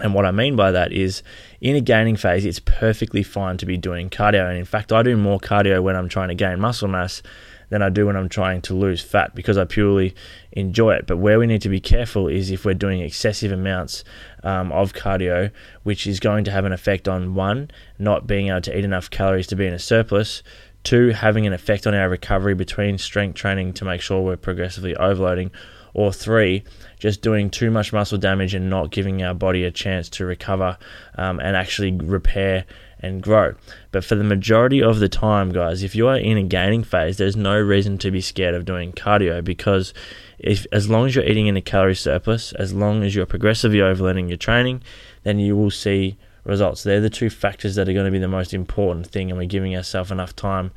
And 0.00 0.14
what 0.14 0.24
I 0.24 0.30
mean 0.30 0.56
by 0.56 0.70
that 0.70 0.92
is 0.92 1.22
in 1.60 1.76
a 1.76 1.80
gaining 1.80 2.16
phase, 2.16 2.46
it's 2.46 2.60
perfectly 2.60 3.22
fine 3.22 3.58
to 3.58 3.66
be 3.66 3.76
doing 3.76 4.08
cardio. 4.08 4.48
And 4.48 4.58
in 4.58 4.64
fact, 4.64 4.92
I 4.92 5.02
do 5.02 5.16
more 5.16 5.38
cardio 5.38 5.82
when 5.82 5.96
I'm 5.96 6.08
trying 6.08 6.28
to 6.28 6.34
gain 6.34 6.60
muscle 6.60 6.88
mass 6.88 7.22
than 7.68 7.82
I 7.82 7.88
do 7.88 8.06
when 8.06 8.16
I'm 8.16 8.28
trying 8.28 8.60
to 8.62 8.74
lose 8.74 9.00
fat 9.00 9.34
because 9.34 9.56
I 9.56 9.64
purely 9.64 10.14
enjoy 10.52 10.92
it. 10.94 11.06
But 11.06 11.16
where 11.16 11.38
we 11.38 11.46
need 11.46 11.62
to 11.62 11.70
be 11.70 11.80
careful 11.80 12.28
is 12.28 12.50
if 12.50 12.64
we're 12.66 12.74
doing 12.74 13.00
excessive 13.00 13.50
amounts 13.50 14.04
um, 14.42 14.70
of 14.72 14.92
cardio, 14.92 15.50
which 15.82 16.06
is 16.06 16.20
going 16.20 16.44
to 16.44 16.50
have 16.50 16.66
an 16.66 16.72
effect 16.72 17.08
on 17.08 17.34
one, 17.34 17.70
not 17.98 18.26
being 18.26 18.48
able 18.48 18.60
to 18.62 18.76
eat 18.76 18.84
enough 18.84 19.08
calories 19.08 19.46
to 19.46 19.56
be 19.56 19.66
in 19.66 19.72
a 19.72 19.78
surplus, 19.78 20.42
two, 20.84 21.10
having 21.10 21.46
an 21.46 21.52
effect 21.52 21.86
on 21.86 21.94
our 21.94 22.08
recovery 22.08 22.54
between 22.54 22.98
strength 22.98 23.34
training 23.34 23.72
to 23.74 23.84
make 23.84 24.00
sure 24.00 24.20
we're 24.20 24.36
progressively 24.36 24.96
overloading, 24.96 25.50
or 25.94 26.12
three, 26.12 26.64
just 26.98 27.20
doing 27.20 27.50
too 27.50 27.70
much 27.70 27.92
muscle 27.92 28.18
damage 28.18 28.54
and 28.54 28.70
not 28.70 28.90
giving 28.90 29.22
our 29.22 29.34
body 29.34 29.64
a 29.64 29.70
chance 29.70 30.08
to 30.08 30.24
recover 30.24 30.78
um, 31.16 31.38
and 31.40 31.56
actually 31.56 31.92
repair 31.92 32.64
and 33.00 33.22
grow. 33.22 33.54
But 33.90 34.04
for 34.04 34.14
the 34.14 34.24
majority 34.24 34.82
of 34.82 35.00
the 35.00 35.08
time, 35.08 35.52
guys, 35.52 35.82
if 35.82 35.94
you 35.94 36.08
are 36.08 36.16
in 36.16 36.38
a 36.38 36.42
gaining 36.44 36.84
phase, 36.84 37.18
there's 37.18 37.36
no 37.36 37.58
reason 37.60 37.98
to 37.98 38.10
be 38.10 38.20
scared 38.20 38.54
of 38.54 38.64
doing 38.64 38.92
cardio 38.92 39.42
because 39.42 39.92
if 40.38 40.66
as 40.72 40.88
long 40.88 41.06
as 41.06 41.14
you're 41.14 41.24
eating 41.24 41.48
in 41.48 41.56
a 41.56 41.62
calorie 41.62 41.94
surplus, 41.94 42.52
as 42.52 42.72
long 42.72 43.02
as 43.02 43.14
you're 43.14 43.26
progressively 43.26 43.80
overloading 43.80 44.28
your 44.28 44.38
training, 44.38 44.82
then 45.24 45.38
you 45.38 45.56
will 45.56 45.70
see 45.70 46.16
results. 46.44 46.82
They're 46.82 47.00
the 47.00 47.10
two 47.10 47.30
factors 47.30 47.74
that 47.76 47.88
are 47.88 47.92
going 47.92 48.06
to 48.06 48.10
be 48.10 48.18
the 48.18 48.28
most 48.28 48.52
important 48.52 49.06
thing, 49.06 49.30
and 49.30 49.38
we're 49.38 49.46
giving 49.46 49.76
ourselves 49.76 50.10
enough 50.10 50.34
time 50.34 50.72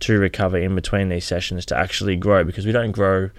to 0.00 0.18
recover 0.18 0.58
in 0.58 0.74
between 0.74 1.08
these 1.08 1.26
sessions 1.26 1.66
to 1.66 1.76
actually 1.76 2.16
grow 2.16 2.44
because 2.44 2.66
we 2.66 2.72
don't 2.72 2.92
grow 2.92 3.30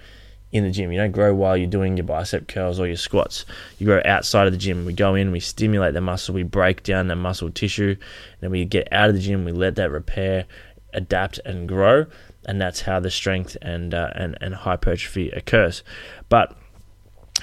in 0.52 0.64
the 0.64 0.70
gym. 0.70 0.92
You 0.92 0.98
don't 0.98 1.12
grow 1.12 1.34
while 1.34 1.56
you're 1.56 1.66
doing 1.66 1.96
your 1.96 2.04
bicep 2.04 2.46
curls 2.46 2.78
or 2.78 2.86
your 2.86 2.96
squats. 2.96 3.44
You 3.78 3.86
grow 3.86 4.02
outside 4.04 4.46
of 4.46 4.52
the 4.52 4.58
gym. 4.58 4.84
We 4.84 4.92
go 4.92 5.14
in, 5.14 5.32
we 5.32 5.40
stimulate 5.40 5.94
the 5.94 6.00
muscle, 6.00 6.34
we 6.34 6.42
break 6.42 6.82
down 6.82 7.08
the 7.08 7.16
muscle 7.16 7.50
tissue, 7.50 7.96
then 8.40 8.50
we 8.50 8.64
get 8.64 8.86
out 8.92 9.08
of 9.08 9.14
the 9.14 9.20
gym, 9.20 9.44
we 9.44 9.52
let 9.52 9.76
that 9.76 9.90
repair, 9.90 10.44
adapt, 10.92 11.40
and 11.44 11.66
grow. 11.66 12.06
And 12.44 12.60
that's 12.60 12.82
how 12.82 13.00
the 13.00 13.10
strength 13.10 13.56
and 13.62 13.94
uh, 13.94 14.10
and 14.14 14.36
and 14.40 14.54
hypertrophy 14.54 15.30
occurs. 15.30 15.84
But 16.28 16.56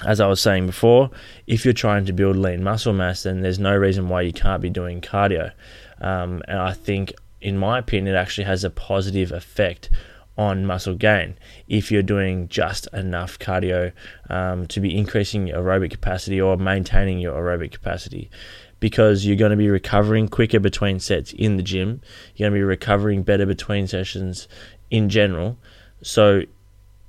as 0.04 0.20
I 0.20 0.26
was 0.26 0.40
saying 0.40 0.66
before, 0.66 1.10
if 1.46 1.64
you're 1.64 1.74
trying 1.74 2.06
to 2.06 2.12
build 2.12 2.36
lean 2.36 2.62
muscle 2.62 2.92
mass, 2.92 3.24
then 3.24 3.40
there's 3.40 3.58
no 3.58 3.76
reason 3.76 4.08
why 4.08 4.22
you 4.22 4.32
can't 4.32 4.62
be 4.62 4.70
doing 4.70 5.00
cardio. 5.00 5.52
Um, 6.00 6.42
and 6.48 6.58
I 6.58 6.72
think, 6.72 7.12
in 7.40 7.58
my 7.58 7.78
opinion, 7.78 8.14
it 8.14 8.18
actually 8.18 8.44
has 8.44 8.64
a 8.64 8.70
positive 8.70 9.32
effect 9.32 9.90
on 10.38 10.64
muscle 10.64 10.94
gain 10.94 11.36
if 11.68 11.92
you're 11.92 12.02
doing 12.02 12.48
just 12.48 12.86
enough 12.94 13.38
cardio 13.38 13.92
um, 14.30 14.66
to 14.66 14.80
be 14.80 14.96
increasing 14.96 15.48
your 15.48 15.62
aerobic 15.62 15.90
capacity 15.90 16.40
or 16.40 16.56
maintaining 16.56 17.18
your 17.18 17.34
aerobic 17.34 17.72
capacity 17.72 18.30
because 18.78 19.26
you're 19.26 19.36
going 19.36 19.50
to 19.50 19.56
be 19.56 19.68
recovering 19.68 20.28
quicker 20.28 20.58
between 20.58 20.98
sets 20.98 21.34
in 21.34 21.58
the 21.58 21.62
gym. 21.62 22.00
You're 22.34 22.48
going 22.48 22.58
to 22.58 22.62
be 22.62 22.64
recovering 22.64 23.22
better 23.22 23.44
between 23.44 23.86
sessions 23.86 24.48
in 24.90 25.10
general. 25.10 25.58
So, 26.02 26.44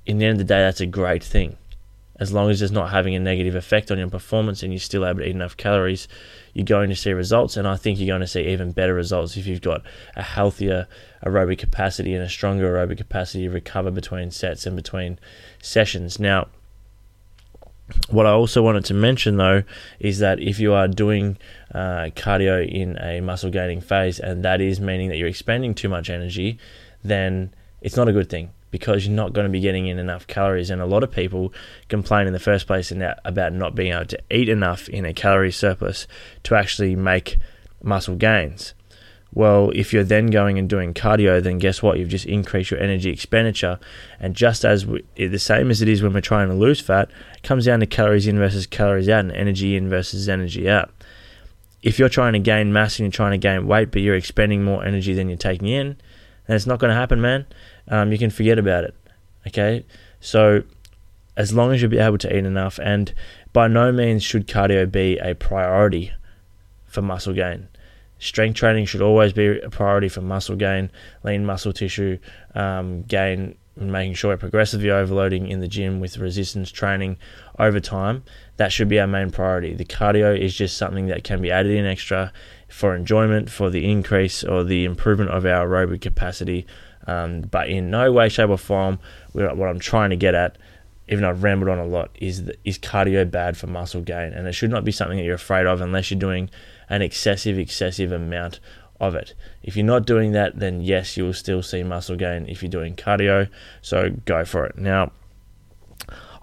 in 0.04 0.18
the 0.18 0.26
end 0.26 0.32
of 0.32 0.46
the 0.46 0.52
day, 0.52 0.60
that's 0.60 0.80
a 0.82 0.86
great 0.86 1.24
thing 1.24 1.56
as 2.22 2.32
long 2.32 2.50
as 2.50 2.62
it's 2.62 2.72
not 2.72 2.90
having 2.90 3.16
a 3.16 3.18
negative 3.18 3.56
effect 3.56 3.90
on 3.90 3.98
your 3.98 4.08
performance 4.08 4.62
and 4.62 4.72
you're 4.72 4.78
still 4.78 5.04
able 5.04 5.18
to 5.18 5.26
eat 5.26 5.32
enough 5.32 5.56
calories, 5.56 6.06
you're 6.54 6.64
going 6.64 6.88
to 6.88 6.94
see 6.94 7.12
results. 7.12 7.56
And 7.56 7.66
I 7.66 7.74
think 7.76 7.98
you're 7.98 8.06
going 8.06 8.20
to 8.20 8.28
see 8.28 8.46
even 8.46 8.70
better 8.70 8.94
results 8.94 9.36
if 9.36 9.46
you've 9.48 9.60
got 9.60 9.82
a 10.14 10.22
healthier 10.22 10.86
aerobic 11.26 11.58
capacity 11.58 12.14
and 12.14 12.22
a 12.22 12.28
stronger 12.28 12.72
aerobic 12.72 12.98
capacity 12.98 13.44
to 13.44 13.50
recover 13.50 13.90
between 13.90 14.30
sets 14.30 14.66
and 14.66 14.76
between 14.76 15.18
sessions. 15.60 16.20
Now, 16.20 16.46
what 18.08 18.24
I 18.24 18.30
also 18.30 18.62
wanted 18.62 18.84
to 18.86 18.94
mention 18.94 19.36
though 19.36 19.64
is 19.98 20.20
that 20.20 20.38
if 20.38 20.60
you 20.60 20.72
are 20.72 20.86
doing 20.86 21.36
uh, 21.74 22.10
cardio 22.14 22.66
in 22.66 22.96
a 22.98 23.20
muscle 23.20 23.50
gaining 23.50 23.80
phase, 23.80 24.20
and 24.20 24.44
that 24.44 24.60
is 24.60 24.80
meaning 24.80 25.08
that 25.08 25.16
you're 25.16 25.28
expending 25.28 25.74
too 25.74 25.88
much 25.88 26.08
energy, 26.08 26.58
then 27.02 27.52
it's 27.80 27.96
not 27.96 28.08
a 28.08 28.12
good 28.12 28.30
thing 28.30 28.50
because 28.72 29.06
you're 29.06 29.14
not 29.14 29.34
going 29.34 29.44
to 29.44 29.52
be 29.52 29.60
getting 29.60 29.86
in 29.86 30.00
enough 30.00 30.26
calories. 30.26 30.70
And 30.70 30.82
a 30.82 30.86
lot 30.86 31.04
of 31.04 31.12
people 31.12 31.52
complain 31.88 32.26
in 32.26 32.32
the 32.32 32.40
first 32.40 32.66
place 32.66 32.90
about 32.90 33.52
not 33.52 33.76
being 33.76 33.92
able 33.92 34.06
to 34.06 34.18
eat 34.30 34.48
enough 34.48 34.88
in 34.88 35.04
a 35.04 35.12
calorie 35.12 35.52
surplus 35.52 36.08
to 36.42 36.56
actually 36.56 36.96
make 36.96 37.38
muscle 37.82 38.16
gains. 38.16 38.74
Well, 39.34 39.70
if 39.74 39.92
you're 39.92 40.04
then 40.04 40.26
going 40.26 40.58
and 40.58 40.68
doing 40.68 40.92
cardio, 40.92 41.42
then 41.42 41.58
guess 41.58 41.82
what? 41.82 41.98
You've 41.98 42.08
just 42.08 42.26
increased 42.26 42.70
your 42.70 42.80
energy 42.80 43.10
expenditure. 43.10 43.78
And 44.18 44.34
just 44.34 44.64
as 44.64 44.84
we, 44.84 45.04
the 45.16 45.38
same 45.38 45.70
as 45.70 45.80
it 45.80 45.88
is 45.88 46.02
when 46.02 46.12
we're 46.12 46.20
trying 46.20 46.48
to 46.48 46.54
lose 46.54 46.80
fat, 46.80 47.10
it 47.34 47.42
comes 47.42 47.66
down 47.66 47.80
to 47.80 47.86
calories 47.86 48.26
in 48.26 48.38
versus 48.38 48.66
calories 48.66 49.08
out 49.08 49.20
and 49.20 49.32
energy 49.32 49.76
in 49.76 49.88
versus 49.88 50.28
energy 50.28 50.68
out. 50.68 50.90
If 51.82 51.98
you're 51.98 52.10
trying 52.10 52.34
to 52.34 52.38
gain 52.38 52.72
mass 52.72 52.98
and 52.98 53.04
you're 53.04 53.12
trying 53.12 53.32
to 53.32 53.38
gain 53.38 53.66
weight, 53.66 53.90
but 53.90 54.02
you're 54.02 54.14
expending 54.14 54.64
more 54.64 54.84
energy 54.84 55.14
than 55.14 55.28
you're 55.28 55.38
taking 55.38 55.68
in, 55.68 55.96
then 56.46 56.56
it's 56.56 56.66
not 56.66 56.78
going 56.78 56.90
to 56.90 56.94
happen, 56.94 57.20
man 57.20 57.46
um, 57.88 58.12
you 58.12 58.18
can 58.18 58.30
forget 58.30 58.58
about 58.58 58.84
it. 58.84 58.94
Okay, 59.46 59.84
so 60.20 60.62
as 61.36 61.52
long 61.52 61.72
as 61.72 61.80
you'll 61.80 61.90
be 61.90 61.98
able 61.98 62.18
to 62.18 62.36
eat 62.36 62.44
enough, 62.44 62.78
and 62.78 63.12
by 63.52 63.68
no 63.68 63.92
means 63.92 64.22
should 64.22 64.46
cardio 64.46 64.90
be 64.90 65.18
a 65.18 65.34
priority 65.34 66.12
for 66.86 67.02
muscle 67.02 67.32
gain. 67.32 67.68
Strength 68.18 68.56
training 68.56 68.86
should 68.86 69.02
always 69.02 69.32
be 69.32 69.58
a 69.60 69.70
priority 69.70 70.08
for 70.08 70.20
muscle 70.20 70.54
gain, 70.54 70.90
lean 71.24 71.44
muscle 71.44 71.72
tissue 71.72 72.18
um, 72.54 73.02
gain, 73.02 73.56
making 73.76 74.14
sure 74.14 74.30
we're 74.30 74.36
progressively 74.36 74.90
overloading 74.90 75.48
in 75.48 75.60
the 75.60 75.66
gym 75.66 75.98
with 75.98 76.18
resistance 76.18 76.70
training 76.70 77.16
over 77.58 77.80
time. 77.80 78.22
That 78.58 78.70
should 78.70 78.88
be 78.88 79.00
our 79.00 79.06
main 79.06 79.30
priority. 79.30 79.74
The 79.74 79.84
cardio 79.84 80.38
is 80.38 80.54
just 80.54 80.76
something 80.76 81.06
that 81.06 81.24
can 81.24 81.40
be 81.40 81.50
added 81.50 81.72
in 81.72 81.86
extra 81.86 82.32
for 82.68 82.94
enjoyment, 82.94 83.50
for 83.50 83.70
the 83.70 83.90
increase 83.90 84.44
or 84.44 84.62
the 84.62 84.84
improvement 84.84 85.30
of 85.30 85.44
our 85.44 85.66
aerobic 85.66 86.02
capacity 86.02 86.66
um, 87.06 87.42
but 87.42 87.68
in 87.68 87.90
no 87.90 88.12
way, 88.12 88.28
shape, 88.28 88.50
or 88.50 88.58
form, 88.58 88.98
what 89.32 89.68
I'm 89.68 89.78
trying 89.78 90.10
to 90.10 90.16
get 90.16 90.34
at, 90.34 90.58
even 91.08 91.22
though 91.22 91.30
I've 91.30 91.42
rambled 91.42 91.68
on 91.68 91.78
a 91.78 91.86
lot, 91.86 92.10
is 92.14 92.50
is 92.64 92.78
cardio 92.78 93.30
bad 93.30 93.56
for 93.56 93.66
muscle 93.66 94.02
gain? 94.02 94.32
And 94.32 94.46
it 94.46 94.52
should 94.52 94.70
not 94.70 94.84
be 94.84 94.92
something 94.92 95.18
that 95.18 95.24
you're 95.24 95.34
afraid 95.34 95.66
of 95.66 95.80
unless 95.80 96.10
you're 96.10 96.20
doing 96.20 96.50
an 96.88 97.02
excessive, 97.02 97.58
excessive 97.58 98.12
amount 98.12 98.60
of 99.00 99.14
it. 99.16 99.34
If 99.62 99.76
you're 99.76 99.84
not 99.84 100.06
doing 100.06 100.32
that, 100.32 100.58
then 100.58 100.80
yes, 100.80 101.16
you 101.16 101.24
will 101.24 101.32
still 101.34 101.62
see 101.62 101.82
muscle 101.82 102.16
gain 102.16 102.46
if 102.48 102.62
you're 102.62 102.70
doing 102.70 102.94
cardio. 102.94 103.48
So 103.80 104.10
go 104.24 104.44
for 104.44 104.64
it. 104.66 104.78
Now, 104.78 105.10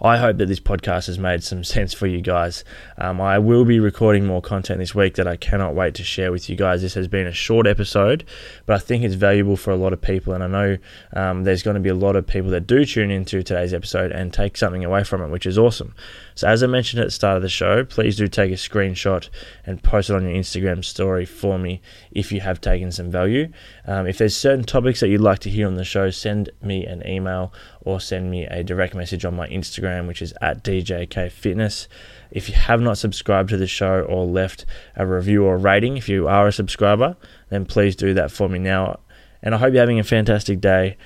I 0.02 0.18
hope 0.18 0.38
that 0.38 0.46
this 0.46 0.62
podcast 0.62 1.08
has 1.08 1.20
made 1.20 1.44
some 1.44 1.64
sense 1.76 1.94
for 1.94 2.08
you 2.08 2.22
guys. 2.22 2.64
Um, 2.98 3.20
I 3.20 3.38
will 3.40 3.66
be 3.66 3.80
recording 3.80 4.26
more 4.26 4.42
content 4.42 4.80
this 4.80 4.96
week 4.96 5.16
that 5.16 5.28
I 5.28 5.36
cannot 5.36 5.76
wait 5.76 5.96
to 5.96 6.04
share 6.04 6.32
with 6.32 6.50
you 6.50 6.56
guys. 6.56 6.82
This 6.82 6.94
has 6.94 7.08
been 7.08 7.28
a 7.28 7.34
short 7.34 7.68
episode, 7.68 8.26
but 8.66 8.76
I 8.76 8.80
think 8.80 9.04
it's 9.04 9.16
valuable 9.16 9.58
for 9.58 9.72
a 9.72 9.76
lot 9.76 9.94
of 9.94 10.02
people, 10.02 10.34
and 10.34 10.44
I 10.44 10.48
know 10.48 10.78
um, 11.14 11.44
there's 11.44 11.64
going 11.64 11.76
to 11.76 11.82
be 11.82 11.90
a 11.90 11.96
lot 11.96 12.16
of 12.16 12.26
people 12.26 12.50
that 12.52 12.68
do 12.68 12.86
tune 12.86 13.12
into 13.12 13.44
today's 13.44 13.74
episode 13.74 14.12
and 14.12 14.34
take 14.34 14.56
something 14.56 14.86
away 14.86 15.04
from 15.04 15.22
it, 15.22 15.30
which 15.30 15.46
is 15.46 15.58
awesome. 15.58 15.94
So, 16.36 16.48
as 16.48 16.64
I 16.64 16.68
mentioned 16.68 17.02
at 17.02 17.08
the 17.08 17.12
start 17.12 17.36
of 17.36 17.44
the 17.44 17.50
show, 17.50 17.84
please 17.84 18.16
do 18.16 18.28
take 18.28 18.52
a 18.52 18.56
screenshot 18.56 19.28
and 19.66 19.84
post 19.84 20.10
it 20.10 20.16
on 20.16 20.24
your 20.24 20.32
Instagram 20.32 20.86
story 20.86 21.26
for 21.26 21.60
me 21.60 21.82
if 22.12 22.32
you 22.32 22.40
have 22.40 22.62
taken 22.62 22.92
some 22.92 23.12
value. 23.12 23.52
Um, 23.86 24.08
if 24.08 24.18
there's 24.18 24.38
certain 24.38 24.64
topics 24.64 25.02
that 25.02 25.10
you'd 25.10 25.20
like 25.20 25.40
to 25.40 25.50
hear 25.50 25.68
on 25.68 25.76
the 25.76 25.84
show, 25.84 26.10
send 26.10 26.50
me 26.62 26.86
an 26.86 27.06
email 27.06 27.52
or 27.82 28.00
send 28.00 28.32
me 28.32 28.46
a 28.46 28.64
direct 28.64 28.96
message 28.96 29.26
on 29.26 29.36
my 29.36 29.48
Instagram, 29.89 30.08
which 30.08 30.21
is 30.21 30.34
at 30.41 30.63
DJK 30.63 31.32
Fitness. 31.32 31.88
If 32.32 32.49
you 32.49 32.56
have 32.56 32.82
not 32.82 32.97
subscribed 32.97 33.49
to 33.49 33.58
the 33.58 33.67
show 33.67 34.02
or 34.02 34.25
left 34.25 34.65
a 34.95 35.06
review 35.06 35.45
or 35.45 35.58
rating, 35.58 35.97
if 35.97 36.08
you 36.08 36.28
are 36.28 36.47
a 36.47 36.52
subscriber, 36.52 37.17
then 37.49 37.65
please 37.65 37.95
do 37.95 38.13
that 38.13 38.32
for 38.32 38.47
me 38.47 38.60
now. 38.60 38.99
And 39.41 39.56
I 39.56 39.58
hope 39.58 39.73
you're 39.73 39.82
having 39.82 39.99
a 39.99 40.04
fantastic 40.04 40.60
day. 40.62 40.97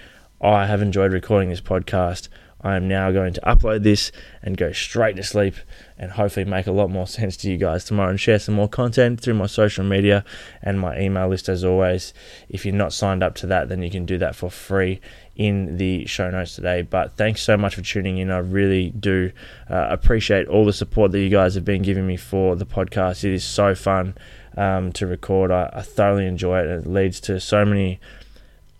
I 0.41 0.65
have 0.65 0.81
enjoyed 0.81 1.13
recording 1.13 1.49
this 1.49 1.61
podcast. 1.61 2.27
I 2.65 2.77
am 2.77 2.87
now 2.87 3.11
going 3.11 3.33
to 3.33 3.41
upload 3.41 3.83
this 3.83 4.11
and 4.41 4.55
go 4.55 4.71
straight 4.71 5.17
to 5.17 5.23
sleep 5.23 5.55
and 5.97 6.11
hopefully 6.11 6.45
make 6.45 6.65
a 6.65 6.71
lot 6.71 6.89
more 6.89 7.07
sense 7.19 7.35
to 7.37 7.51
you 7.51 7.57
guys 7.57 7.83
tomorrow 7.83 8.09
and 8.09 8.19
share 8.19 8.39
some 8.39 8.55
more 8.55 8.69
content 8.69 9.19
through 9.19 9.33
my 9.35 9.47
social 9.47 9.83
media 9.83 10.23
and 10.61 10.79
my 10.79 10.97
email 10.99 11.27
list 11.27 11.49
as 11.49 11.63
always. 11.63 12.13
If 12.49 12.65
you're 12.65 12.73
not 12.73 12.93
signed 12.93 13.21
up 13.21 13.35
to 13.35 13.47
that, 13.47 13.69
then 13.69 13.81
you 13.81 13.91
can 13.91 14.05
do 14.05 14.17
that 14.17 14.35
for 14.35 14.49
free 14.49 15.01
in 15.35 15.77
the 15.77 16.05
show 16.05 16.29
notes 16.29 16.55
today. 16.55 16.81
But 16.81 17.17
thanks 17.17 17.41
so 17.41 17.57
much 17.57 17.75
for 17.75 17.81
tuning 17.81 18.17
in. 18.17 18.31
I 18.31 18.37
really 18.37 18.89
do 18.91 19.31
uh, 19.69 19.87
appreciate 19.89 20.47
all 20.47 20.65
the 20.65 20.73
support 20.73 21.11
that 21.11 21.19
you 21.19 21.29
guys 21.29 21.55
have 21.55 21.65
been 21.65 21.81
giving 21.81 22.05
me 22.05 22.17
for 22.17 22.55
the 22.55 22.65
podcast. 22.65 23.23
It 23.23 23.33
is 23.33 23.43
so 23.43 23.75
fun 23.75 24.15
um, 24.57 24.91
to 24.93 25.07
record. 25.07 25.51
I, 25.51 25.69
I 25.73 25.81
thoroughly 25.81 26.27
enjoy 26.27 26.59
it. 26.59 26.67
It 26.67 26.87
leads 26.87 27.19
to 27.21 27.39
so 27.39 27.65
many 27.65 27.99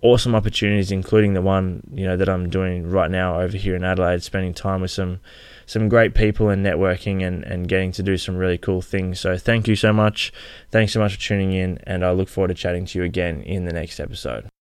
awesome 0.04 0.36
opportunities, 0.36 0.92
including 0.92 1.34
the 1.34 1.42
one 1.42 1.82
you 1.94 2.06
know 2.06 2.18
that 2.18 2.30
I'm 2.30 2.50
doing 2.50 2.90
right 2.90 3.10
now 3.10 3.40
over 3.40 3.58
here 3.58 3.76
in 3.76 3.84
Adelaide, 3.84 4.22
spending 4.22 4.54
time 4.54 4.82
with 4.82 4.92
some 4.92 5.20
some 5.66 5.90
great 5.90 6.14
people 6.14 6.50
and 6.50 6.64
networking 6.64 7.26
and, 7.26 7.44
and 7.46 7.70
getting 7.70 7.94
to 7.94 8.04
do 8.04 8.18
some 8.18 8.36
really 8.36 8.58
cool 8.58 8.82
things. 8.82 9.20
So 9.22 9.38
thank 9.38 9.68
you 9.68 9.78
so 9.78 9.94
much. 9.94 10.34
Thanks 10.72 10.92
so 10.92 11.00
much 11.00 11.16
for 11.16 11.22
tuning 11.22 11.54
in, 11.54 11.80
and 11.88 12.06
I 12.06 12.12
look 12.12 12.30
forward 12.30 12.50
to 12.50 12.54
chatting 12.54 12.86
to 12.88 13.00
you 13.00 13.06
again 13.06 13.42
in 13.42 13.66
the 13.66 13.74
next 13.74 14.00
episode. 14.00 14.53